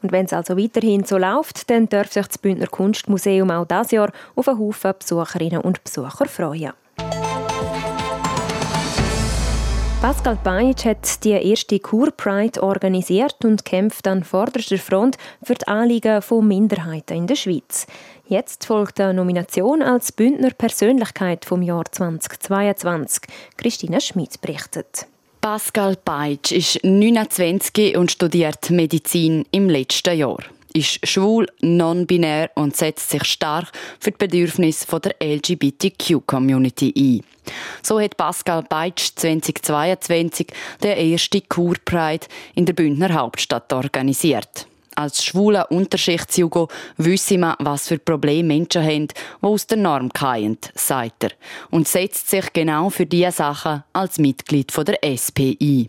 Und 0.00 0.12
wenn 0.12 0.26
es 0.26 0.32
also 0.32 0.56
weiterhin 0.56 1.04
so 1.04 1.18
läuft, 1.18 1.68
dann 1.70 1.88
darf 1.88 2.12
sich 2.12 2.26
das 2.26 2.38
Bündner 2.38 2.68
Kunstmuseum 2.68 3.50
auch 3.50 3.66
dieses 3.66 3.90
Jahr 3.90 4.12
auf 4.36 4.48
einen 4.48 4.60
Haufen 4.60 4.94
Besucherinnen 4.96 5.60
und 5.60 5.82
Besucher 5.82 6.26
freuen. 6.26 6.72
Pascal 10.00 10.38
Bajic 10.42 10.86
hat 10.86 11.24
die 11.24 11.32
erste 11.32 11.78
Kur 11.78 12.10
Pride 12.10 12.62
organisiert 12.62 13.44
und 13.44 13.66
kämpft 13.66 14.08
an 14.08 14.24
vorderster 14.24 14.78
Front 14.78 15.18
für 15.42 15.52
die 15.52 15.68
Anliegen 15.68 16.22
von 16.22 16.48
Minderheiten 16.48 17.18
in 17.18 17.26
der 17.26 17.34
Schweiz. 17.34 17.86
Jetzt 18.26 18.64
folgt 18.64 18.98
eine 18.98 19.12
Nomination 19.12 19.82
als 19.82 20.10
Bündner 20.10 20.52
Persönlichkeit 20.52 21.44
vom 21.44 21.60
Jahr 21.60 21.84
2022. 21.84 23.24
Christina 23.58 24.00
Schmidt 24.00 24.40
berichtet. 24.40 25.06
Pascal 25.42 25.96
Peitsch 25.96 26.52
ist 26.52 26.82
29 26.82 27.98
und 27.98 28.10
studiert 28.10 28.70
Medizin 28.70 29.44
im 29.50 29.68
letzten 29.68 30.16
Jahr 30.16 30.38
ist 30.72 31.06
schwul, 31.06 31.46
non-binär 31.60 32.50
und 32.54 32.76
setzt 32.76 33.10
sich 33.10 33.24
stark 33.24 33.70
für 33.98 34.10
die 34.10 34.18
Bedürfnisse 34.18 34.86
der 35.00 35.16
LGBTQ-Community 35.20 36.92
ein. 36.96 37.24
So 37.82 38.00
hat 38.00 38.16
Pascal 38.16 38.62
Beitsch 38.62 39.10
2022 39.16 40.48
der 40.82 40.96
erste 40.96 41.40
Kur 41.40 41.74
Pride 41.84 42.26
in 42.54 42.66
der 42.66 42.74
Bündner 42.74 43.12
Hauptstadt 43.14 43.72
organisiert. 43.72 44.66
Als 44.96 45.24
schwuler 45.24 45.70
Unterschichtsjugo 45.70 46.68
wisse 46.98 47.38
man, 47.38 47.56
was 47.60 47.88
für 47.88 47.98
Probleme 47.98 48.48
Menschen 48.48 48.82
haben, 48.82 49.08
die 49.08 49.14
aus 49.40 49.66
der 49.66 49.78
Norm 49.78 50.10
fallen, 50.14 50.58
sagt 50.74 51.24
er. 51.24 51.30
Und 51.70 51.88
setzt 51.88 52.28
sich 52.28 52.52
genau 52.52 52.90
für 52.90 53.06
diese 53.06 53.32
Sachen 53.32 53.84
als 53.92 54.18
Mitglied 54.18 54.72
der 54.76 55.16
SPI. 55.16 55.88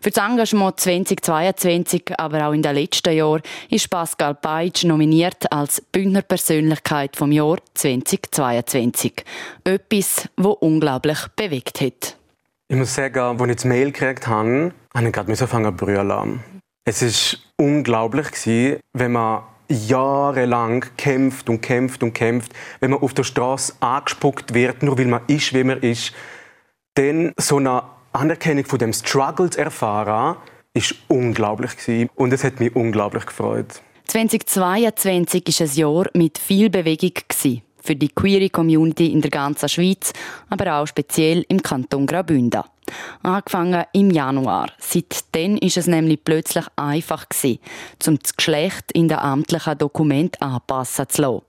Für 0.00 0.10
das 0.10 0.24
Engagement 0.24 0.80
2022, 0.80 2.18
aber 2.18 2.48
auch 2.48 2.52
in 2.52 2.62
den 2.62 2.74
letzten 2.74 3.14
Jahren, 3.14 3.42
ist 3.70 3.88
Pascal 3.90 4.34
Peitsch 4.34 4.84
nominiert 4.84 5.50
als 5.52 5.80
Bündner 5.80 6.22
Persönlichkeit 6.22 7.16
vom 7.16 7.32
Jahr 7.32 7.58
2022. 7.74 9.24
Etwas, 9.64 10.28
das 10.36 10.46
unglaublich 10.46 11.18
bewegt 11.36 11.80
hat. 11.80 12.16
Ich 12.68 12.76
muss 12.76 12.94
sagen, 12.94 13.18
als 13.18 13.40
ich 13.40 13.56
das 13.56 13.64
Mail 13.64 13.92
gekriegt 13.92 14.26
habe, 14.26 14.72
habe 14.94 15.06
ich 15.06 15.12
gerade 15.12 15.30
anfangen 15.30 15.78
zu 15.78 15.84
brüllen. 15.84 16.40
Es 16.84 17.02
war 17.02 17.66
unglaublich, 17.66 18.80
wenn 18.92 19.12
man 19.12 19.42
jahrelang 19.68 20.84
kämpft 20.96 21.48
und 21.48 21.60
kämpft 21.60 22.02
und 22.02 22.12
kämpft, 22.12 22.52
wenn 22.80 22.90
man 22.90 23.00
auf 23.00 23.14
der 23.14 23.24
Straße 23.24 23.74
angespuckt 23.80 24.54
wird, 24.54 24.82
nur 24.82 24.98
weil 24.98 25.06
man 25.06 25.22
ist, 25.26 25.54
wie 25.54 25.64
man 25.64 25.80
ist, 25.80 26.12
dann 26.94 27.32
so 27.38 27.56
eine 27.56 27.82
Anerkennung 28.12 28.66
von 28.66 28.78
dem 28.78 28.92
Struggle 28.92 29.50
zu 29.50 29.58
erfahren, 29.58 30.36
ist 30.74 30.94
unglaublich 31.08 31.70
und 32.14 32.32
es 32.32 32.44
hat 32.44 32.60
mich 32.60 32.74
unglaublich 32.76 33.26
gefreut. 33.26 33.82
2022 34.06 35.48
ist 35.48 35.60
ein 35.62 35.70
Jahr 35.74 36.06
mit 36.14 36.38
viel 36.38 36.68
Bewegung 36.68 37.12
für 37.82 37.96
die 37.96 38.08
queere 38.08 38.48
Community 38.48 39.06
in 39.06 39.20
der 39.20 39.30
ganzen 39.30 39.68
Schweiz, 39.68 40.12
aber 40.50 40.74
auch 40.74 40.86
speziell 40.86 41.44
im 41.48 41.62
Kanton 41.62 42.06
Graubünden. 42.06 42.62
Angefangen 43.22 43.84
im 43.92 44.10
Januar. 44.10 44.68
Seitdem 44.78 45.56
ist 45.56 45.76
es 45.76 45.86
nämlich 45.86 46.22
plötzlich 46.22 46.66
einfach 46.76 47.28
gewesen, 47.28 47.58
um 48.06 48.18
das 48.18 48.36
Geschlecht 48.36 48.92
in 48.92 49.08
den 49.08 49.18
amtlichen 49.18 49.78
Dokument 49.78 50.40
anpassen 50.42 51.08
zu 51.08 51.22
lassen. 51.22 51.42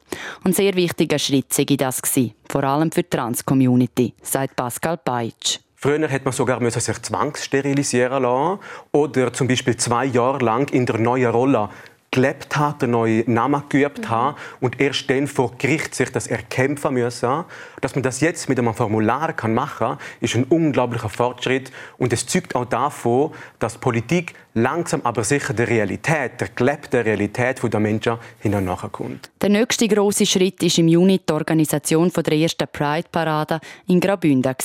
Ein 0.44 0.54
sehr 0.54 0.74
wichtiger 0.76 1.20
Schritt 1.20 1.54
sei 1.54 1.66
das 1.66 2.02
gewesen, 2.02 2.34
vor 2.50 2.64
allem 2.64 2.92
für 2.92 3.04
die 3.04 3.10
Trans-Community, 3.10 4.14
sagt 4.22 4.56
Pascal 4.56 4.98
Peitsch. 4.98 5.60
Früher 5.84 6.10
hat 6.10 6.24
man 6.24 6.32
sogar 6.32 6.62
sich 6.72 7.02
zwangssterilisieren 7.02 8.24
lassen 8.24 8.60
oder 8.94 9.34
zum 9.34 9.50
Beispiel 9.50 9.76
zwei 9.76 10.06
Jahre 10.06 10.38
lang 10.38 10.72
in 10.72 10.86
der 10.86 10.98
neuen 10.98 11.30
Rolle 11.30 11.68
gelebt 12.10 12.56
hat, 12.56 12.82
den 12.82 12.92
neuen 12.92 13.26
Namen 13.34 13.64
geübt 13.68 14.10
hat 14.10 14.38
und 14.62 14.80
erst 14.80 15.10
dann 15.10 15.28
vor 15.28 15.52
Gericht 15.58 15.94
sich 15.94 16.10
das 16.10 16.28
erkämpfen 16.28 16.94
müssen. 16.94 17.44
Dass 17.82 17.96
man 17.96 18.02
das 18.02 18.22
jetzt 18.22 18.48
mit 18.48 18.58
einem 18.60 18.74
Formular 18.74 19.34
kann 19.34 19.54
machen 19.54 19.88
kann, 19.88 19.98
ist 20.22 20.36
ein 20.36 20.46
unglaublicher 20.46 21.10
Fortschritt 21.10 21.70
und 21.98 22.14
es 22.14 22.26
zeugt 22.28 22.56
auch 22.56 22.64
davon, 22.64 23.32
dass 23.60 23.78
Politik 23.78 24.36
langsam 24.54 25.02
aber 25.04 25.26
sicher 25.26 25.54
der 25.54 25.68
Realität, 25.68 26.40
der 26.40 26.48
gelebten 26.56 27.02
Realität 27.02 27.60
der 27.62 27.80
Menschen 27.82 28.20
hineinkommt. 28.40 29.32
Der 29.42 29.50
nächste 29.50 29.90
große 29.90 30.26
Schritt 30.26 30.64
ist 30.64 30.78
im 30.78 30.88
Juni 30.88 31.20
die 31.20 31.34
Organisation 31.34 32.10
der 32.10 32.38
ersten 32.38 32.70
Pride-Parade 32.72 33.60
in 33.88 34.00
Graubünden. 34.00 34.56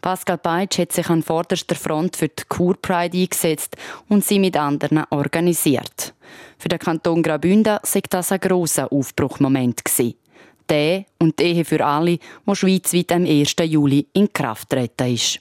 Pascal 0.00 0.38
Peitsch 0.38 0.78
hat 0.78 0.92
sich 0.92 1.08
an 1.08 1.22
vorderster 1.22 1.74
Front 1.74 2.16
für 2.16 2.28
die 2.28 2.42
Kur 2.48 2.76
Pride 2.80 3.16
eingesetzt 3.16 3.76
und 4.08 4.24
sie 4.24 4.38
mit 4.38 4.56
anderen 4.56 5.04
organisiert. 5.10 6.14
Für 6.58 6.68
den 6.68 6.78
Kanton 6.78 7.22
Graubünden 7.22 7.78
sei 7.82 8.02
das 8.08 8.32
ein 8.32 8.40
grosser 8.40 8.92
Aufbruchmoment. 8.92 9.82
Der 10.68 11.04
und 11.18 11.38
die 11.38 11.44
Ehe 11.44 11.64
für 11.64 11.84
alle, 11.84 12.18
wo 12.44 12.54
schweizweit 12.54 13.12
am 13.12 13.24
1. 13.24 13.56
Juli 13.64 14.06
in 14.12 14.32
Kraft 14.32 14.70
treten 14.70 15.14
ist. 15.14 15.40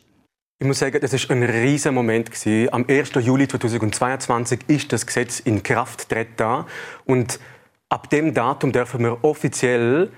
Ich 0.62 0.68
muss 0.68 0.80
sagen, 0.80 1.00
das 1.00 1.14
ist 1.14 1.32
ein 1.32 1.44
riesiger 1.44 1.94
Moment 1.94 2.30
Am 2.72 2.86
1. 2.86 3.12
Juli 3.22 3.48
2022 3.48 4.60
ist 4.68 4.92
das 4.92 5.06
Gesetz 5.06 5.40
in 5.40 5.64
Kraft 5.64 6.10
treten 6.10 6.66
und 7.06 7.40
ab 7.88 8.10
dem 8.10 8.34
Datum 8.34 8.74
dürfen 8.74 9.02
wir 9.02 9.24
offiziell 9.24 10.12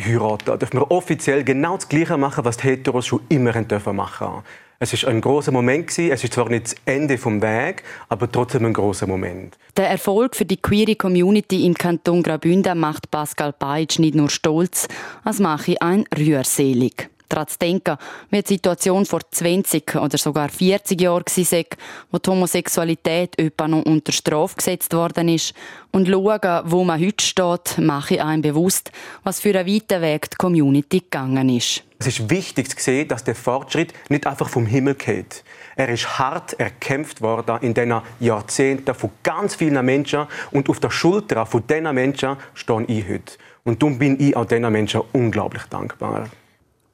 heiraten. 0.00 0.58
Dürfen 0.58 0.80
wir 0.80 0.90
offiziell 0.90 1.44
genau 1.44 1.76
das 1.76 1.88
Gleiche 1.88 2.16
machen, 2.16 2.44
was 2.44 2.56
die 2.56 2.68
Heteros 2.68 3.06
schon 3.06 3.20
immer 3.28 3.52
machen 3.52 3.68
dürfen 3.68 4.42
es 4.82 4.92
ist 4.92 5.04
ein 5.04 5.20
großer 5.20 5.52
Moment. 5.52 5.96
Es 5.96 6.24
ist 6.24 6.32
zwar 6.32 6.48
nicht 6.48 6.64
das 6.64 6.74
Ende 6.86 7.16
vom 7.16 7.40
Weg, 7.40 7.84
aber 8.08 8.30
trotzdem 8.30 8.64
ein 8.64 8.72
großer 8.72 9.06
Moment. 9.06 9.56
Der 9.76 9.88
Erfolg 9.88 10.34
für 10.34 10.44
die 10.44 10.56
queere 10.56 10.96
Community 10.96 11.64
im 11.66 11.74
Kanton 11.74 12.20
Graubünden 12.20 12.80
macht 12.80 13.08
Pascal 13.12 13.52
Peitsch 13.52 14.00
nicht 14.00 14.16
nur 14.16 14.28
stolz, 14.28 14.88
als 15.22 15.38
mache 15.38 15.76
ihn 15.80 16.04
rührselig. 16.18 17.10
Daran 17.32 17.48
zu 17.48 17.58
denken, 17.58 17.96
wie 18.30 18.42
die 18.42 18.54
Situation 18.54 19.06
vor 19.06 19.20
20 19.30 19.96
oder 19.96 20.18
sogar 20.18 20.48
40 20.48 21.00
Jahren 21.00 21.24
war, 21.24 21.64
wo 22.10 22.18
die 22.18 22.30
Homosexualität 22.30 23.38
etwa 23.38 23.68
noch 23.68 23.84
unter 23.84 24.12
Strafe 24.12 24.56
gesetzt 24.56 24.92
worden 24.94 25.28
ist. 25.28 25.54
Und 25.90 26.08
schauen, 26.08 26.62
wo 26.64 26.84
man 26.84 27.00
heute 27.00 27.24
steht, 27.24 27.78
mache 27.78 28.14
ich 28.14 28.22
einem 28.22 28.42
bewusst, 28.42 28.92
was 29.24 29.40
für 29.40 29.58
einen 29.58 29.66
weiten 29.66 30.02
Weg 30.02 30.30
die 30.30 30.36
Community 30.36 31.00
gegangen 31.00 31.48
ist. 31.48 31.84
Es 31.98 32.06
ist 32.06 32.30
wichtig 32.30 32.68
zu 32.68 32.76
sehen, 32.82 33.06
dass 33.08 33.22
der 33.22 33.34
Fortschritt 33.34 33.92
nicht 34.08 34.26
einfach 34.26 34.48
vom 34.48 34.66
Himmel 34.66 34.94
geht. 34.94 35.44
Er 35.76 35.88
ist 35.88 36.18
hart 36.18 36.58
erkämpft 36.58 37.20
worden 37.20 37.58
in 37.60 37.74
den 37.74 37.94
Jahrzehnten 38.18 38.94
von 38.94 39.10
ganz 39.22 39.54
vielen 39.54 39.84
Menschen 39.84 40.26
und 40.50 40.68
auf 40.68 40.80
der 40.80 40.90
Schulter 40.90 41.46
von 41.46 41.64
diesen 41.66 41.94
Menschen 41.94 42.36
stehe 42.54 42.84
ich 42.86 43.08
heute. 43.08 43.32
Und 43.64 43.80
darum 43.82 43.98
bin 43.98 44.18
ich 44.20 44.36
auch 44.36 44.46
diesen 44.46 44.72
Menschen 44.72 45.02
unglaublich 45.12 45.62
dankbar. 45.70 46.28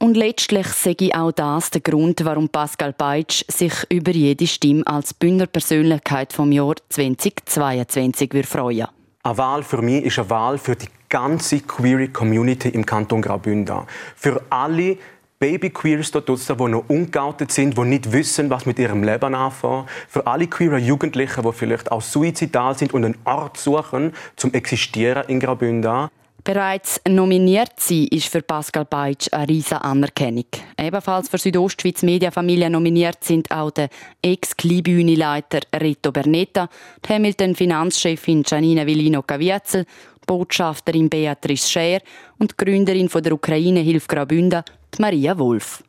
Und 0.01 0.17
letztlich 0.17 0.69
sehe 0.69 0.95
ich 1.01 1.15
auch 1.15 1.33
das 1.33 1.71
der 1.71 1.81
Grund, 1.81 2.25
warum 2.25 2.49
Pascal 2.49 2.93
Beitsch 2.93 3.45
sich 3.49 3.73
über 3.89 4.13
jede 4.13 4.47
Stimme 4.47 4.87
als 4.87 5.13
Bündner 5.13 5.47
Persönlichkeit 5.47 6.33
vom 6.33 6.53
Jahr 6.53 6.75
2022 6.89 8.47
freuen. 8.47 8.87
Eine 9.25 9.39
Wahl 9.39 9.65
für 9.65 9.83
mich 9.83 10.05
ist 10.05 10.21
eine 10.21 10.31
Wahl 10.31 10.59
für 10.59 10.77
die 10.77 10.87
ganze 11.09 11.61
Queer 11.61 12.09
Community 12.13 12.69
im 12.69 12.87
Kanton 12.87 13.21
Graubünden. 13.21 13.81
Für 14.15 14.41
alle 14.51 14.99
Baby-Queers 15.41 16.13
dort 16.13 16.29
draussen, 16.29 16.57
die 16.57 16.65
noch 16.65 16.89
ungeoutet 16.89 17.51
sind, 17.51 17.77
die 17.77 17.83
nicht 17.83 18.13
wissen, 18.13 18.51
was 18.51 18.67
mit 18.67 18.79
ihrem 18.79 19.03
Leben 19.03 19.35
anfangen. 19.35 19.87
Für 20.09 20.27
alle 20.27 20.47
queeren 20.47 20.83
Jugendlichen, 20.83 21.43
die 21.43 21.53
vielleicht 21.53 21.93
auch 21.93 22.03
suizidal 22.03 22.77
sind 22.77 22.95
und 22.95 23.05
einen 23.05 23.19
Ort 23.25 23.57
suchen, 23.57 24.13
zum 24.37 24.53
Existieren 24.53 25.25
in 25.29 25.41
Graubünden. 25.41 26.09
Bereits 26.45 27.01
nominiert 27.07 27.73
sein 27.79 28.07
ist 28.11 28.29
für 28.29 28.43
Pascal 28.43 28.85
Beitsch 28.85 29.29
eine 29.33 29.49
riesige 29.49 29.83
Anerkennung. 29.83 30.47
Ebenfalls 30.81 31.29
für 31.29 31.39
Südostschweiz 31.39 32.03
Mediafamilie 32.03 32.71
nominiert 32.71 33.23
sind 33.23 33.51
auch 33.51 33.71
der 33.71 33.89
Ex-Kleinbühneleiter 34.23 35.61
Rito 35.81 36.11
Bernetta, 36.11 36.69
die 37.05 37.13
Hamilton-Finanzchefin 37.13 38.45
Janina 38.47 38.87
Villino 38.87 39.23
Caviezel, 39.23 39.85
Botschafterin 40.27 41.09
Beatrice 41.09 41.69
Scher 41.69 42.01
und 42.39 42.57
Gründerin 42.57 43.09
der 43.09 43.33
Ukraine 43.33 43.81
Hilf 43.81 44.07
Graubünden, 44.07 44.63
Maria 44.99 45.39
Wolf. 45.39 45.83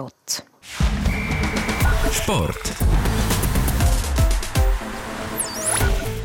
Sport. 2.12 2.74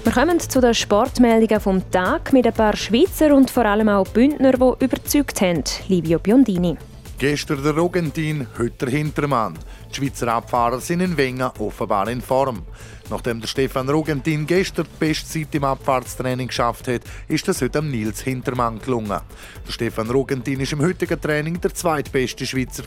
Wir 0.03 0.13
kommen 0.13 0.41
zu 0.41 0.61
den 0.61 0.75
Sportmeldungen 0.75 1.61
vom 1.61 1.89
Tag 1.93 2.33
mit 2.33 2.49
ein 2.49 2.55
paar 2.55 2.77
Schweizer 2.77 3.33
und 3.33 3.53
vor 3.53 3.67
allem 3.67 3.89
auch 3.89 4.09
Bündner, 4.09 4.51
die 4.51 4.85
überzeugt 4.85 5.41
haben. 5.41 5.63
Livio 5.87 6.19
Biondini. 6.19 6.77
Gestern 7.19 7.63
der 7.63 7.77
Rogentin, 7.77 8.49
heute 8.59 8.87
der 8.87 8.99
Hintermann. 8.99 9.57
Die 9.97 10.03
Schweizer 10.03 10.29
Abfahrer 10.29 10.79
sind 10.79 11.01
in 11.01 11.17
Wengen 11.17 11.51
offenbar 11.59 12.07
in 12.11 12.21
Form. 12.21 12.65
Nachdem 13.09 13.41
der 13.41 13.49
Stefan 13.49 13.89
Rogentin 13.89 14.47
gestern 14.47 14.85
die 14.85 15.07
beste 15.07 15.27
Zeit 15.27 15.55
im 15.55 15.65
Abfahrtstraining 15.65 16.49
geschafft 16.49 16.87
hat, 16.89 17.01
ist 17.29 17.49
das 17.49 17.63
heute 17.63 17.79
am 17.79 17.91
Nils 17.91 18.21
Hintermann 18.21 18.79
gelungen. 18.79 19.21
Der 19.67 19.73
Stefan 19.73 20.11
Rogentin 20.11 20.61
ist 20.61 20.75
im 20.75 20.83
heutigen 20.83 21.19
Training 21.19 21.59
der 21.63 21.73
zweitbeste 21.73 22.45
Schweizer. 22.45 22.85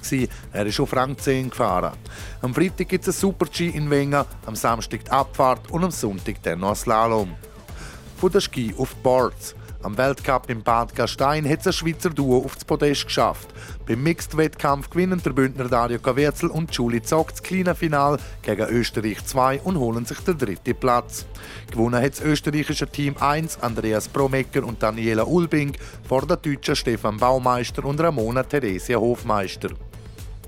Er 0.54 0.68
ist 0.68 0.80
auf 0.80 0.96
Rang 0.96 1.18
10 1.18 1.50
gefahren. 1.50 1.94
Am 2.44 2.54
Freitag 2.54 2.90
gibt 2.90 3.08
es 3.08 3.16
ein 3.16 3.20
Super-G 3.20 3.70
in 3.70 3.90
Wengen, 3.90 4.24
am 4.46 4.56
Samstag 4.56 5.06
die 5.06 5.12
Abfahrt 5.12 5.72
und 5.72 5.84
am 5.84 5.92
Sonntag 5.92 6.44
dann 6.44 6.60
noch 6.60 6.70
ein 6.70 6.76
Slalom. 6.76 7.34
Von 8.18 8.32
der 8.32 8.42
Ski 8.42 8.76
auf 8.78 8.96
Boards. 8.98 9.56
Am 9.82 9.98
Weltcup 9.98 10.50
im 10.50 10.62
Bad 10.62 10.94
Gastein 10.94 11.50
hat 11.50 11.62
es 11.62 11.68
ein 11.68 11.74
Schweizer 11.74 12.10
Duo 12.10 12.44
auf 12.44 12.56
das 12.56 12.66
Podest 12.66 13.06
geschafft. 13.06 13.48
Beim 13.88 14.04
Mixed-Wettkampf 14.04 14.90
gewinnen 14.90 15.22
der 15.24 15.32
Bündner 15.32 15.70
Dario 15.70 16.00
Kaverzel 16.00 16.50
und 16.50 16.76
Julie 16.76 17.02
Zock 17.02 17.30
das 17.30 17.42
kleine 17.42 17.74
Final 17.76 18.18
gegen 18.42 18.68
Österreich 18.68 19.24
2 19.24 19.62
und 19.62 19.80
holen 19.80 20.06
sich 20.06 20.20
den 20.20 20.38
dritten 20.38 20.76
Platz. 20.76 21.26
Gewonnen 21.72 22.04
hat 22.04 22.12
das 22.12 22.22
österreichische 22.22 22.88
Team 22.88 23.16
1 23.18 23.62
Andreas 23.62 24.10
Promecker 24.10 24.66
und 24.66 24.84
Daniela 24.84 25.24
Ulbing 25.24 25.72
vor 26.06 26.28
der 26.28 26.36
deutschen 26.36 26.76
Stefan 26.76 27.16
Baumeister 27.16 27.86
und 27.86 28.02
Ramona 28.02 28.44
Theresia 28.44 29.00
Hofmeister. 29.00 29.70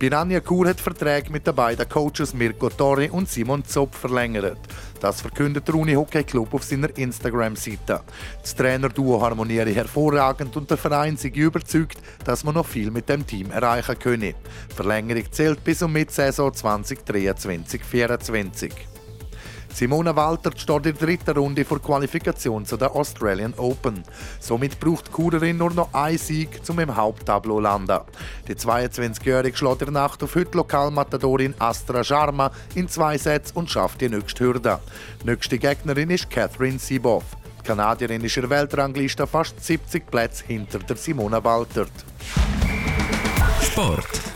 Piranha 0.02 0.42
Chur 0.42 0.68
hat 0.68 0.82
Verträge 0.82 1.32
mit 1.32 1.46
den 1.46 1.54
beiden 1.54 1.88
Coaches 1.88 2.34
Mirko 2.34 2.70
Torri 2.70 3.12
und 3.12 3.30
Simon 3.30 3.64
Zopp 3.64 3.94
verlängert. 3.94 4.58
Das 5.00 5.22
verkündet 5.22 5.68
der 5.68 5.76
Unihockey 5.76 6.24
Club 6.24 6.52
auf 6.56 6.64
seiner 6.64 6.90
Instagram-Seite. 6.98 8.02
Das 8.42 8.56
Trainerduo 8.56 9.22
harmoniere 9.22 9.70
hervorragend 9.70 10.58
und 10.58 10.72
der 10.72 10.78
Verein 10.78 11.18
sei 11.18 11.28
überzeugt, 11.28 12.00
dass 12.26 12.44
man 12.44 12.56
noch 12.56 12.66
viel 12.66 12.90
mit 12.90 13.10
dem 13.10 13.28
Team 13.28 13.52
erreichen 13.52 14.00
könne. 14.00 14.34
Verlängerung 14.76 15.32
zählt 15.32 15.64
bis 15.64 15.84
um 15.84 15.94
Mitsaison 15.94 16.52
2023-2024. 16.52 18.91
Simona 19.74 20.16
Walter 20.16 20.52
steht 20.56 20.86
in 20.86 20.94
der 20.94 20.94
dritten 20.94 21.38
Runde 21.38 21.66
vor 21.66 21.82
Qualifikation 21.82 22.66
zu 22.66 22.78
der 22.78 22.96
Australian 22.96 23.54
Open. 23.58 24.04
Somit 24.40 24.80
braucht 24.80 25.08
die 25.08 25.12
Kurerin 25.12 25.58
nur 25.58 25.72
noch 25.72 25.94
einen 25.94 26.18
Sieg, 26.18 26.62
um 26.68 26.80
im 26.80 26.96
Haupttableau 26.96 27.56
zu 27.56 27.62
landen. 27.62 28.00
Die 28.48 28.56
22-Jährige 28.56 29.58
schlägt 29.58 29.82
in 29.82 29.94
der 29.94 30.02
Nacht 30.02 30.22
auf 30.24 30.36
heute 30.36 30.58
Lokalmatadorin 30.58 31.56
Astra 31.60 32.04
Sharma 32.04 32.52
in 32.76 32.88
zwei 32.88 33.18
Sätzen 33.18 33.58
und 33.58 33.72
schafft 33.72 34.02
die 34.02 34.10
nächste 34.10 34.44
Hürde. 34.44 34.80
Nächste 35.24 35.58
Gegnerin 35.58 36.10
ist 36.10 36.30
Catherine 36.30 36.80
Sibov. 36.80 37.24
Die 37.60 37.68
Kanadierin 37.68 38.24
ist 38.24 38.36
in 38.38 38.42
der 38.42 38.50
Weltrangliste 38.50 39.28
fast 39.28 39.64
70 39.64 40.10
Plätze 40.10 40.46
hinter 40.46 40.80
der 40.80 40.96
Simona 40.96 41.44
Walter. 41.44 41.86
Sport. 43.62 44.31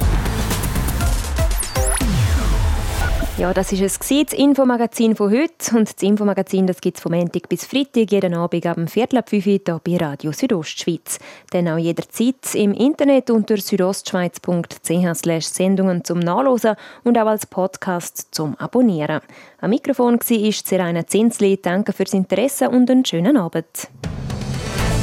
Ja, 3.37 3.53
das 3.53 3.73
ist 3.73 3.81
es 3.81 3.99
das 3.99 4.31
Infomagazin 4.31 5.13
von 5.13 5.29
heute. 5.29 5.75
Und 5.75 5.93
das 5.93 6.01
Infomagazin 6.01 6.67
gibt 6.67 6.95
es 6.95 7.03
vom 7.03 7.11
Montag 7.11 7.49
bis 7.49 7.65
Freitag 7.65 8.09
jeden 8.09 8.33
Abend 8.33 8.65
ab 8.65 8.75
dem 8.75 8.87
Viertel 8.87 9.17
ab 9.17 9.29
5 9.29 9.45
Uhr 9.45 9.59
hier 9.65 9.81
bei 9.83 9.97
Radio 9.97 10.31
Südostschweiz. 10.31 11.19
Dann 11.49 11.67
auch 11.67 11.77
jederzeit 11.77 12.55
im 12.55 12.73
Internet 12.73 13.29
unter 13.29 13.57
südostschweiz.ch 13.57 15.41
Sendungen 15.41 16.05
zum 16.05 16.19
Nachlesen 16.19 16.75
und 17.03 17.17
auch 17.17 17.27
als 17.27 17.45
Podcast 17.45 18.29
zum 18.31 18.55
Abonnieren. 18.55 19.19
Am 19.59 19.69
Mikrofon 19.69 20.17
war 20.17 20.51
Serena 20.53 21.05
Zinsli. 21.05 21.59
Danke 21.61 21.91
fürs 21.91 22.13
Interesse 22.13 22.69
und 22.69 22.89
einen 22.89 23.03
schönen 23.03 23.35
Abend. 23.35 23.89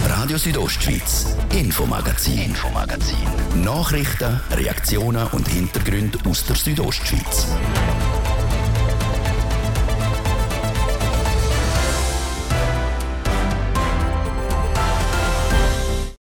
Radio 0.08 0.38
Südostschweiz, 0.38 1.36
Infomagazin, 1.54 2.38
Infomagazin. 2.38 3.18
Nachrichten, 3.62 4.40
Reaktionen 4.52 5.26
und 5.32 5.46
Hintergründe 5.48 6.18
aus 6.26 6.46
der 6.46 6.56
Südostschweiz. 6.56 7.48